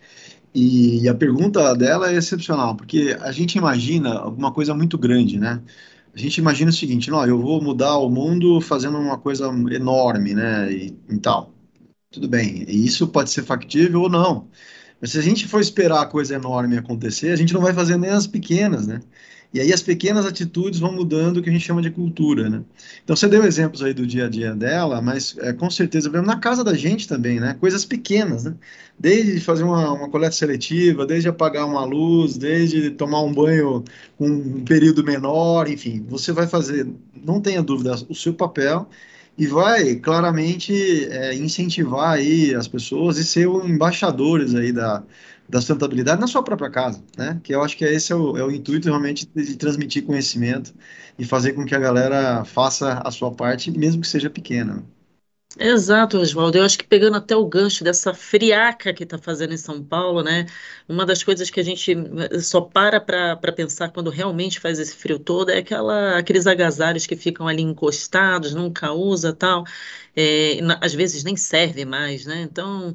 E 0.55 1.09
a 1.09 1.15
pergunta 1.15 1.75
dela 1.75 2.11
é 2.11 2.17
excepcional, 2.17 2.75
porque 2.75 3.17
a 3.21 3.31
gente 3.33 3.59
imagina 3.59 4.15
alguma 4.15 4.53
coisa 4.53 4.75
muito 4.75 4.97
grande, 4.99 5.39
né? 5.39 5.63
A 6.15 6.19
gente 6.19 6.39
imagina 6.39 6.71
o 6.71 6.75
seguinte, 6.75 7.11
não, 7.11 7.25
eu 7.27 7.41
vou 7.41 7.63
mudar 7.63 7.99
o 7.99 8.09
mundo 8.11 8.61
fazendo 8.61 8.99
uma 8.99 9.19
coisa 9.19 9.47
enorme, 9.71 10.35
né? 10.35 10.73
E, 10.73 10.99
e 11.11 11.19
tal. 11.19 11.53
Tudo 12.11 12.29
bem, 12.29 12.65
e 12.69 12.87
isso 12.87 13.07
pode 13.09 13.31
ser 13.31 13.45
factível 13.45 14.03
ou 14.03 14.09
não. 14.09 14.49
Mas 15.01 15.13
se 15.13 15.19
a 15.19 15.23
gente 15.23 15.47
for 15.47 15.61
esperar 15.61 16.03
a 16.03 16.07
coisa 16.07 16.35
enorme 16.35 16.77
acontecer, 16.79 17.31
a 17.31 17.37
gente 17.37 17.55
não 17.55 17.61
vai 17.61 17.73
fazer 17.73 17.97
nem 17.99 18.11
as 18.11 18.27
pequenas, 18.27 18.87
né? 18.87 19.01
E 19.53 19.61
aí 19.61 19.73
as 19.73 19.83
pequenas 19.83 20.27
atitudes 20.27 20.79
vão 20.79 20.93
mudando 20.93 21.39
o 21.39 21.43
que 21.43 21.49
a 21.49 21.53
gente 21.53 21.65
chama 21.65 21.81
de 21.81 21.91
cultura, 21.91 22.51
né? 22.51 22.63
Então 23.03 23.17
você 23.17 23.27
deu 23.27 23.43
exemplos 23.45 23.83
aí 23.83 23.95
do 23.95 24.07
dia 24.07 24.27
a 24.27 24.29
dia 24.29 24.55
dela, 24.55 25.01
mas 25.01 25.37
é, 25.39 25.55
com 25.55 25.71
certeza 25.71 26.11
na 26.21 26.39
casa 26.39 26.63
da 26.63 26.75
gente 26.75 27.09
também, 27.09 27.41
né? 27.41 27.57
Coisas 27.59 27.85
pequenas, 27.85 28.45
né? 28.45 28.55
Desde 28.99 29.41
fazer 29.41 29.65
uma, 29.65 29.93
uma 29.93 30.11
coleta 30.11 30.33
seletiva, 30.33 31.07
desde 31.07 31.29
apagar 31.29 31.67
uma 31.67 31.85
luz, 31.85 32.37
desde 32.37 32.91
tomar 32.91 33.23
um 33.23 33.33
banho 33.33 33.83
com 34.19 34.29
um 34.29 34.65
período 34.65 35.03
menor, 35.03 35.69
enfim, 35.69 36.05
você 36.09 36.31
vai 36.31 36.47
fazer, 36.47 36.87
não 37.25 37.41
tenha 37.41 37.63
dúvida, 37.63 37.95
o 38.09 38.15
seu 38.15 38.35
papel 38.35 38.87
e 39.39 39.47
vai 39.47 39.95
claramente 39.95 41.07
é, 41.07 41.33
incentivar 41.35 42.11
aí 42.11 42.55
as 42.55 42.67
pessoas 42.67 43.19
e 43.19 43.25
ser 43.25 43.47
embaixadores 43.47 44.55
aí 44.55 44.73
da, 44.73 45.05
da 45.49 45.61
sustentabilidade 45.61 46.21
na 46.21 46.27
sua 46.27 46.43
própria 46.43 46.71
casa, 46.71 47.03
né? 47.17 47.41
Que 47.43 47.55
eu 47.55 47.63
acho 47.63 47.77
que 47.77 47.85
esse 47.85 48.13
é 48.13 48.17
o, 48.17 48.37
é 48.37 48.45
o 48.45 48.51
intuito 48.51 48.89
realmente 48.89 49.27
de 49.35 49.57
transmitir 49.57 50.05
conhecimento 50.05 50.75
e 51.19 51.25
fazer 51.25 51.53
com 51.55 51.65
que 51.65 51.75
a 51.75 51.79
galera 51.79 52.45
faça 52.45 53.01
a 53.05 53.11
sua 53.11 53.33
parte, 53.33 53.71
mesmo 53.71 54.03
que 54.03 54.09
seja 54.09 54.31
pequena. 54.31 54.85
Exato, 55.59 56.19
Oswaldo. 56.19 56.59
Eu 56.59 56.65
acho 56.65 56.79
que 56.79 56.87
pegando 56.87 57.17
até 57.17 57.35
o 57.35 57.47
gancho 57.47 57.83
dessa 57.83 58.13
friaca 58.15 58.93
que 58.93 59.03
está 59.03 59.19
fazendo 59.19 59.55
em 59.55 59.57
São 59.57 59.83
Paulo, 59.83 60.23
né? 60.23 60.47
Uma 60.89 61.05
das 61.07 61.23
coisas 61.23 61.51
que 61.51 61.59
a 61.59 61.63
gente 61.63 61.95
só 62.41 62.61
para 62.61 63.01
para 63.01 63.53
pensar 63.53 63.91
quando 63.91 64.11
realmente 64.11 64.61
faz 64.61 64.79
esse 64.79 64.95
frio 64.95 65.19
todo 65.19 65.51
é 65.51 65.59
aquela, 65.59 66.19
aqueles 66.19 66.47
agasalhos 66.47 67.07
que 67.07 67.17
ficam 67.17 67.49
ali 67.49 67.63
encostados, 67.63 68.55
nunca 68.55 68.93
usa 68.93 69.33
tal, 69.33 69.65
é, 70.15 70.59
às 70.81 70.95
vezes 70.95 71.25
nem 71.25 71.37
serve 71.37 71.85
mais, 71.85 72.27
né? 72.27 72.43
Então 72.43 72.95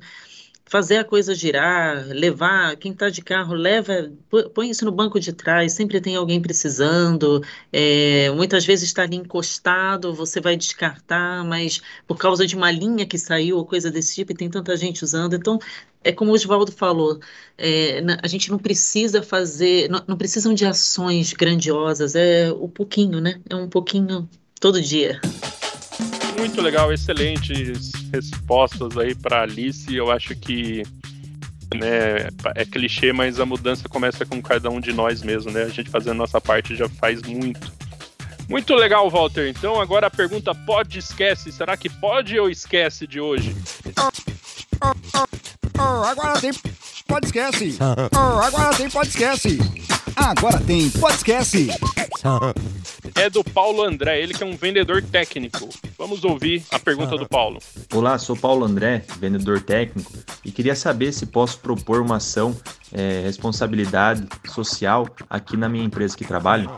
fazer 0.74 0.98
a 0.98 1.04
coisa 1.04 1.36
girar, 1.36 2.04
levar, 2.08 2.76
quem 2.78 2.94
está 2.94 3.08
de 3.08 3.22
carro, 3.22 3.54
leva, 3.54 4.12
põe 4.56 4.72
isso 4.72 4.84
no 4.84 4.92
banco 4.92 5.20
de 5.20 5.32
trás, 5.32 5.72
sempre 5.74 6.02
tem 6.02 6.16
alguém 6.16 6.42
precisando, 6.42 7.44
é, 7.72 8.32
muitas 8.32 8.66
vezes 8.66 8.86
está 8.90 9.04
ali 9.04 9.16
encostado, 9.16 10.16
você 10.16 10.42
vai 10.42 10.58
descartar, 10.58 11.44
mas 11.44 11.80
por 12.08 12.18
causa 12.18 12.48
de 12.48 12.56
uma 12.56 12.72
linha 12.72 13.06
que 13.06 13.20
saiu 13.20 13.58
ou 13.58 13.66
coisa 13.68 13.92
desse 13.92 14.16
tipo, 14.16 14.32
e 14.32 14.36
tem 14.36 14.50
tanta 14.50 14.76
gente 14.76 15.04
usando, 15.04 15.36
então 15.36 15.60
é 16.04 16.12
como 16.12 16.32
o 16.32 16.34
Oswaldo 16.34 16.72
falou, 16.72 17.20
é, 17.56 18.02
a 18.24 18.28
gente 18.28 18.50
não 18.50 18.58
precisa 18.58 19.22
fazer, 19.22 19.88
não, 19.92 20.04
não 20.08 20.18
precisam 20.18 20.56
de 20.56 20.66
ações 20.66 21.34
grandiosas, 21.34 22.16
é 22.16 22.52
o 22.52 22.68
pouquinho, 22.68 23.22
né? 23.22 23.40
É 23.48 23.56
um 23.56 23.70
pouquinho 23.70 24.28
todo 24.60 24.82
dia. 24.82 25.22
Muito 26.44 26.62
legal, 26.62 26.92
excelentes 26.92 27.94
respostas 28.12 28.98
aí 28.98 29.16
para 29.16 29.44
Alice. 29.44 29.96
Eu 29.96 30.12
acho 30.12 30.36
que 30.36 30.84
né, 31.74 32.28
é 32.54 32.66
clichê, 32.66 33.14
mas 33.14 33.40
a 33.40 33.46
mudança 33.46 33.88
começa 33.88 34.26
com 34.26 34.42
cada 34.42 34.70
um 34.70 34.82
de 34.82 34.92
nós 34.92 35.24
mesmo, 35.24 35.50
né? 35.52 35.64
A 35.64 35.70
gente 35.70 35.90
fazendo 35.90 36.12
a 36.12 36.16
nossa 36.16 36.42
parte 36.42 36.76
já 36.76 36.90
faz 36.90 37.22
muito. 37.22 37.72
Muito 38.50 38.76
legal, 38.76 39.10
Walter. 39.10 39.48
Então 39.48 39.80
agora 39.80 40.08
a 40.08 40.12
pergunta 40.12 40.54
pode 40.54 41.00
esquece. 41.00 41.50
Será 41.50 41.78
que 41.78 41.90
pode 41.90 42.38
ou 42.38 42.50
esquece 42.50 43.08
de 43.08 43.22
hoje? 43.22 43.56
Oh, 45.80 46.04
agora 46.04 46.42
tem 46.42 46.52
pode 47.08 47.28
esquece. 47.28 47.78
Oh, 48.16 48.40
agora 48.40 48.76
tem 48.76 48.90
pode 48.90 49.10
esquece. 49.10 49.58
Agora 50.16 50.60
tem 50.60 50.90
pode 50.90 51.16
esquece. 51.16 51.70
É 53.16 53.30
do 53.30 53.44
Paulo 53.44 53.84
André, 53.84 54.22
ele 54.22 54.34
que 54.34 54.44
é 54.44 54.46
um 54.46 54.56
vendedor 54.56 55.02
técnico. 55.02 55.70
Vamos 55.98 56.24
ouvir 56.24 56.64
a 56.72 56.80
pergunta 56.80 57.18
do 57.18 57.28
Paulo. 57.28 57.60
Olá, 57.94 58.18
sou 58.18 58.36
Paulo 58.36 58.66
André, 58.66 59.04
vendedor 59.20 59.62
técnico, 59.62 60.12
e 60.44 60.52
queria 60.52 60.76
saber 60.76 61.12
se 61.12 61.26
posso 61.26 61.60
propor 61.60 62.02
uma 62.02 62.18
ação 62.18 62.56
é, 62.92 63.22
responsabilidade 63.24 64.26
social 64.50 65.08
aqui 65.30 65.58
na 65.58 65.68
minha 65.68 65.84
empresa 65.84 66.16
que 66.16 66.26
trabalho. 66.26 66.72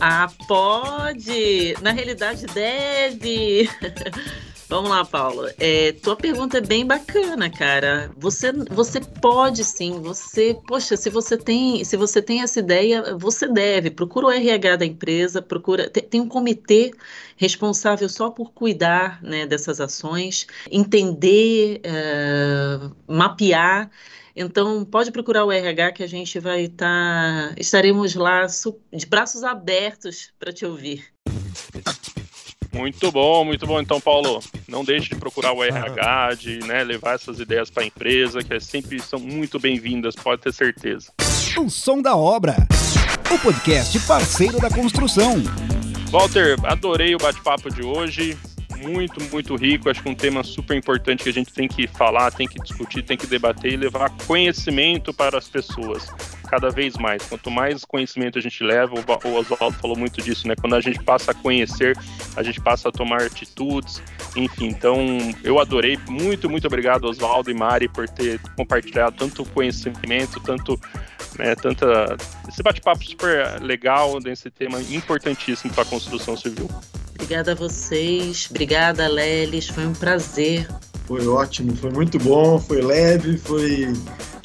Ah, 0.00 0.28
pode! 0.46 1.76
Na 1.80 1.92
realidade, 1.92 2.46
deve! 2.46 3.68
Vamos 4.72 4.88
lá, 4.88 5.04
Paulo. 5.04 5.50
É, 5.58 5.92
tua 5.92 6.16
pergunta 6.16 6.56
é 6.56 6.60
bem 6.62 6.86
bacana, 6.86 7.50
cara. 7.50 8.10
Você, 8.16 8.50
você 8.70 9.00
pode 9.00 9.62
sim. 9.64 10.00
Você, 10.00 10.56
poxa, 10.66 10.96
se 10.96 11.10
você 11.10 11.36
tem, 11.36 11.84
se 11.84 11.94
você 11.94 12.22
tem 12.22 12.40
essa 12.40 12.58
ideia, 12.60 13.14
você 13.18 13.46
deve. 13.46 13.90
Procura 13.90 14.28
o 14.28 14.30
RH 14.30 14.76
da 14.76 14.86
empresa. 14.86 15.42
Procura. 15.42 15.90
Tem, 15.90 16.02
tem 16.02 16.20
um 16.22 16.26
comitê 16.26 16.90
responsável 17.36 18.08
só 18.08 18.30
por 18.30 18.50
cuidar, 18.54 19.22
né, 19.22 19.46
dessas 19.46 19.78
ações, 19.78 20.46
entender, 20.70 21.82
é, 21.84 22.80
mapear. 23.06 23.90
Então, 24.34 24.86
pode 24.86 25.12
procurar 25.12 25.44
o 25.44 25.52
RH 25.52 25.92
que 25.92 26.02
a 26.02 26.06
gente 26.06 26.38
vai 26.40 26.62
estar, 26.62 27.50
tá, 27.50 27.54
estaremos 27.58 28.14
lá 28.14 28.46
de 28.90 29.04
braços 29.04 29.44
abertos 29.44 30.32
para 30.38 30.50
te 30.50 30.64
ouvir. 30.64 31.11
Muito 32.72 33.12
bom, 33.12 33.44
muito 33.44 33.66
bom. 33.66 33.80
Então, 33.80 34.00
Paulo, 34.00 34.42
não 34.66 34.84
deixe 34.84 35.10
de 35.10 35.16
procurar 35.16 35.52
o 35.52 35.62
RH, 35.62 36.34
de 36.34 36.58
né, 36.60 36.82
levar 36.82 37.14
essas 37.14 37.38
ideias 37.38 37.70
para 37.70 37.82
a 37.82 37.86
empresa, 37.86 38.42
que 38.42 38.54
é 38.54 38.60
sempre 38.60 38.98
são 39.00 39.18
muito 39.18 39.58
bem-vindas, 39.58 40.14
pode 40.14 40.42
ter 40.42 40.52
certeza. 40.52 41.12
O 41.58 41.68
som 41.68 42.00
da 42.00 42.16
obra. 42.16 42.56
O 43.30 43.38
podcast 43.38 43.98
parceiro 44.00 44.58
da 44.58 44.70
construção. 44.70 45.42
Walter, 46.10 46.56
adorei 46.64 47.14
o 47.14 47.18
bate-papo 47.18 47.70
de 47.70 47.82
hoje 47.82 48.36
muito, 48.82 49.22
muito 49.30 49.54
rico. 49.54 49.88
Acho 49.88 50.02
que 50.02 50.08
um 50.08 50.14
tema 50.14 50.42
super 50.42 50.76
importante 50.76 51.22
que 51.22 51.28
a 51.28 51.32
gente 51.32 51.52
tem 51.52 51.68
que 51.68 51.86
falar, 51.86 52.30
tem 52.32 52.46
que 52.46 52.60
discutir, 52.60 53.02
tem 53.02 53.16
que 53.16 53.26
debater 53.26 53.72
e 53.72 53.76
levar 53.76 54.10
conhecimento 54.26 55.14
para 55.14 55.38
as 55.38 55.48
pessoas 55.48 56.10
cada 56.52 56.68
vez 56.68 56.98
mais. 56.98 57.22
Quanto 57.22 57.50
mais 57.50 57.82
conhecimento 57.82 58.38
a 58.38 58.42
gente 58.42 58.62
leva, 58.62 58.92
o 58.94 59.34
Oswaldo 59.34 59.78
falou 59.78 59.96
muito 59.96 60.20
disso, 60.20 60.46
né? 60.46 60.54
Quando 60.60 60.76
a 60.76 60.82
gente 60.82 61.02
passa 61.02 61.30
a 61.30 61.34
conhecer, 61.34 61.96
a 62.36 62.42
gente 62.42 62.60
passa 62.60 62.90
a 62.90 62.92
tomar 62.92 63.22
atitudes, 63.22 64.02
enfim. 64.36 64.66
Então, 64.66 64.98
eu 65.42 65.58
adorei. 65.58 65.98
Muito, 66.06 66.50
muito 66.50 66.66
obrigado, 66.66 67.04
Oswaldo 67.04 67.50
e 67.50 67.54
Mari, 67.54 67.88
por 67.88 68.06
ter 68.06 68.38
compartilhado 68.54 69.16
tanto 69.16 69.46
conhecimento, 69.46 70.40
tanto 70.40 70.78
né, 71.38 71.54
tanta 71.54 72.18
esse 72.46 72.62
bate-papo 72.62 73.02
super 73.02 73.58
legal 73.62 74.20
desse 74.20 74.50
tema 74.50 74.78
importantíssimo 74.82 75.72
para 75.72 75.84
a 75.84 75.86
construção 75.86 76.36
civil. 76.36 76.68
Obrigada 77.14 77.52
a 77.52 77.54
vocês, 77.54 78.46
obrigada 78.50 79.08
Lelis, 79.08 79.68
foi 79.68 79.86
um 79.86 79.94
prazer. 79.94 80.68
Foi 81.06 81.26
ótimo, 81.26 81.74
foi 81.74 81.90
muito 81.90 82.18
bom, 82.18 82.58
foi 82.58 82.82
leve, 82.82 83.38
foi 83.38 83.90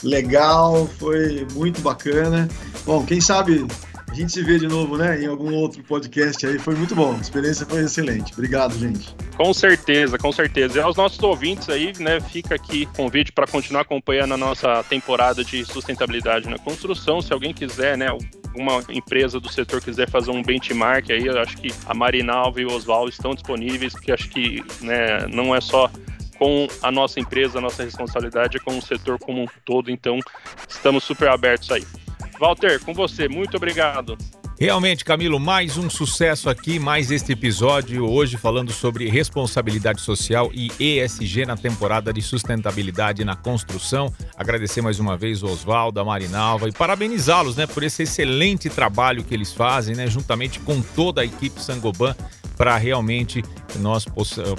legal, 0.04 0.88
foi 0.98 1.46
muito 1.54 1.82
bacana. 1.82 2.48
Bom, 2.86 3.06
quem 3.06 3.20
sabe 3.20 3.66
a 4.10 4.14
gente 4.14 4.32
se 4.32 4.42
vê 4.42 4.58
de 4.58 4.68
novo, 4.68 4.98
né, 4.98 5.22
em 5.22 5.26
algum 5.26 5.54
outro 5.54 5.84
podcast 5.84 6.46
aí. 6.48 6.58
Foi 6.58 6.76
muito 6.76 6.96
bom, 6.96 7.14
a 7.14 7.20
experiência 7.20 7.66
foi 7.66 7.82
excelente. 7.82 8.32
Obrigado, 8.34 8.78
gente. 8.78 9.14
Com 9.36 9.54
certeza, 9.54 10.18
com 10.18 10.32
certeza. 10.32 10.80
E 10.80 10.82
aos 10.82 10.96
nossos 10.96 11.22
ouvintes 11.22 11.68
aí, 11.70 11.92
né, 12.00 12.22
fica 12.22 12.56
aqui 12.56 12.86
convite 12.96 13.34
para 13.34 13.46
continuar 13.46 13.82
acompanhando 13.82 14.34
a 14.34 14.38
nossa 14.38 14.82
temporada 14.84 15.44
de 15.44 15.66
sustentabilidade 15.66 16.48
na 16.48 16.58
construção. 16.58 17.22
Se 17.22 17.34
alguém 17.34 17.54
quiser, 17.54 17.98
né, 17.98 18.08
alguma 18.08 18.82
empresa 18.90 19.42
do 19.42 19.52
setor 19.52 19.82
quiser 19.82 20.10
fazer 20.10 20.32
um 20.32 20.42
benchmark 20.42 21.12
aí, 21.12 21.26
eu 21.26 21.38
acho 21.40 21.58
que 21.58 21.74
a 21.86 21.94
Marinalva 21.94 22.62
e 22.62 22.66
o 22.66 22.72
Oswaldo 22.72 23.10
estão 23.10 23.34
disponíveis, 23.34 23.92
porque 23.92 24.12
acho 24.14 24.30
que 24.30 24.64
né, 24.82 25.28
não 25.28 25.54
é 25.54 25.60
só 25.60 25.92
com 26.38 26.68
a 26.82 26.92
nossa 26.92 27.20
empresa, 27.20 27.58
a 27.58 27.62
nossa 27.62 27.84
responsabilidade 27.84 28.60
com 28.60 28.78
o 28.78 28.82
setor 28.82 29.20
como 29.20 29.44
um 29.44 29.48
todo, 29.66 29.92
então 29.92 30.20
estamos 30.68 31.04
super 31.04 31.30
abertos 31.30 31.72
aí. 31.72 31.86
Walter, 32.40 32.84
com 32.84 32.94
você, 32.94 33.28
muito 33.28 33.58
obrigado. 33.58 34.18
Realmente, 34.60 35.06
Camilo, 35.06 35.40
mais 35.40 35.78
um 35.78 35.88
sucesso 35.88 36.50
aqui, 36.50 36.80
mais 36.80 37.12
este 37.12 37.32
episódio 37.32 38.10
hoje 38.10 38.38
falando 38.38 38.72
sobre 38.72 39.08
responsabilidade 39.08 40.02
social 40.02 40.50
e 40.52 40.72
ESG 40.80 41.46
na 41.46 41.56
temporada 41.56 42.12
de 42.12 42.24
sustentabilidade 42.24 43.24
na 43.24 43.36
construção. 43.36 44.12
Agradecer 44.36 44.82
mais 44.82 45.00
uma 45.00 45.16
vez 45.16 45.44
o 45.44 45.46
Oswaldo, 45.46 46.00
a 46.00 46.04
Marinalva 46.04 46.68
e 46.68 46.72
parabenizá-los, 46.72 47.56
né, 47.56 47.68
por 47.68 47.84
esse 47.84 48.02
excelente 48.02 48.68
trabalho 48.68 49.24
que 49.24 49.36
eles 49.36 49.54
fazem, 49.54 49.96
né, 49.96 50.08
juntamente 50.08 50.60
com 50.62 50.82
toda 50.82 51.22
a 51.22 51.26
equipe 51.26 51.62
Sangoban 51.62 52.16
para 52.58 52.76
realmente 52.76 53.44
nós 53.76 54.06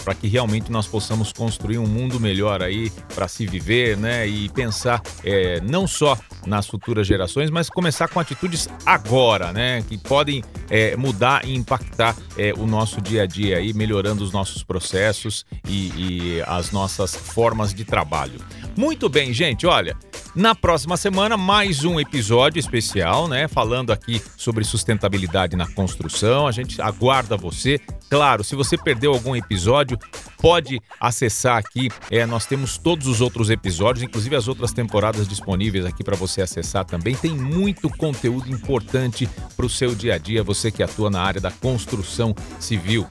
para 0.04 0.14
que 0.14 0.28
realmente 0.28 0.70
nós 0.70 0.86
possamos 0.86 1.32
construir 1.32 1.78
um 1.78 1.86
mundo 1.86 2.20
melhor 2.20 2.62
aí 2.62 2.90
para 3.14 3.26
se 3.26 3.44
viver, 3.46 3.96
né? 3.96 4.26
E 4.26 4.48
pensar 4.50 5.02
é, 5.24 5.60
não 5.60 5.88
só 5.88 6.16
nas 6.46 6.68
futuras 6.68 7.06
gerações, 7.06 7.50
mas 7.50 7.68
começar 7.68 8.06
com 8.06 8.20
atitudes 8.20 8.68
agora, 8.86 9.52
né? 9.52 9.82
Que 9.88 9.96
podem 9.96 10.44
é, 10.68 10.96
mudar 10.96 11.44
e 11.44 11.54
impactar 11.54 12.14
é, 12.36 12.52
o 12.52 12.66
nosso 12.66 13.00
dia 13.00 13.22
a 13.22 13.26
dia 13.26 13.56
aí, 13.56 13.72
melhorando 13.72 14.22
os 14.22 14.32
nossos 14.32 14.62
processos 14.62 15.46
e, 15.66 15.88
e 15.96 16.42
as 16.46 16.70
nossas 16.70 17.16
formas 17.16 17.72
de 17.72 17.84
trabalho. 17.84 18.40
Muito 18.76 19.08
bem, 19.08 19.32
gente. 19.32 19.66
Olha, 19.66 19.96
na 20.38 20.54
próxima 20.54 20.96
semana, 20.96 21.36
mais 21.36 21.84
um 21.84 21.98
episódio 21.98 22.60
especial, 22.60 23.26
né? 23.26 23.48
Falando 23.48 23.92
aqui 23.92 24.22
sobre 24.36 24.62
sustentabilidade 24.62 25.56
na 25.56 25.66
construção. 25.66 26.46
A 26.46 26.52
gente 26.52 26.80
aguarda 26.80 27.36
você. 27.36 27.80
Claro, 28.08 28.44
se 28.44 28.54
você 28.54 28.78
perdeu 28.78 29.12
algum 29.12 29.34
episódio, 29.34 29.98
pode 30.40 30.80
acessar 31.00 31.56
aqui. 31.56 31.90
É, 32.08 32.24
nós 32.24 32.46
temos 32.46 32.78
todos 32.78 33.08
os 33.08 33.20
outros 33.20 33.50
episódios, 33.50 34.04
inclusive 34.04 34.36
as 34.36 34.46
outras 34.46 34.72
temporadas 34.72 35.26
disponíveis 35.26 35.84
aqui 35.84 36.04
para 36.04 36.14
você 36.14 36.40
acessar 36.40 36.84
também. 36.84 37.16
Tem 37.16 37.34
muito 37.34 37.90
conteúdo 37.90 38.48
importante 38.48 39.28
para 39.56 39.66
o 39.66 39.70
seu 39.70 39.92
dia 39.92 40.14
a 40.14 40.18
dia, 40.18 40.44
você 40.44 40.70
que 40.70 40.84
atua 40.84 41.10
na 41.10 41.20
área 41.20 41.40
da 41.40 41.50
construção 41.50 42.32
civil. 42.60 43.08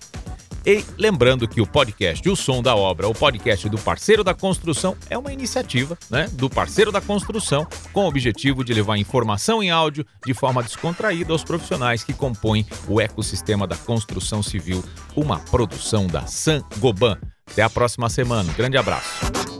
E 0.68 0.84
lembrando 0.98 1.48
que 1.48 1.62
o 1.62 1.66
podcast 1.66 2.28
O 2.30 2.36
Som 2.36 2.62
da 2.62 2.76
Obra, 2.76 3.08
o 3.08 3.14
podcast 3.14 3.70
do 3.70 3.78
Parceiro 3.78 4.22
da 4.22 4.34
Construção, 4.34 4.98
é 5.10 5.18
uma 5.18 5.32
iniciativa 5.32 5.98
né, 6.10 6.28
do 6.34 6.50
Parceiro 6.50 6.92
da 6.92 7.00
Construção 7.00 7.66
com 7.94 8.04
o 8.04 8.08
objetivo 8.10 8.66
de 8.66 8.74
levar 8.74 8.98
informação 8.98 9.64
em 9.64 9.72
áudio 9.72 10.06
de 10.26 10.34
forma 10.34 10.62
descontraída 10.62 11.32
aos 11.32 11.42
profissionais 11.42 12.04
que 12.04 12.12
compõem 12.12 12.68
o 12.86 13.00
ecossistema 13.00 13.66
da 13.66 13.78
construção 13.78 14.44
civil, 14.44 14.84
uma 15.16 15.40
produção 15.40 16.06
da 16.06 16.26
San 16.26 16.62
Goban. 16.80 17.18
Até 17.50 17.62
a 17.62 17.70
próxima 17.70 18.10
semana. 18.10 18.52
Um 18.52 18.56
grande 18.56 18.76
abraço. 18.76 19.57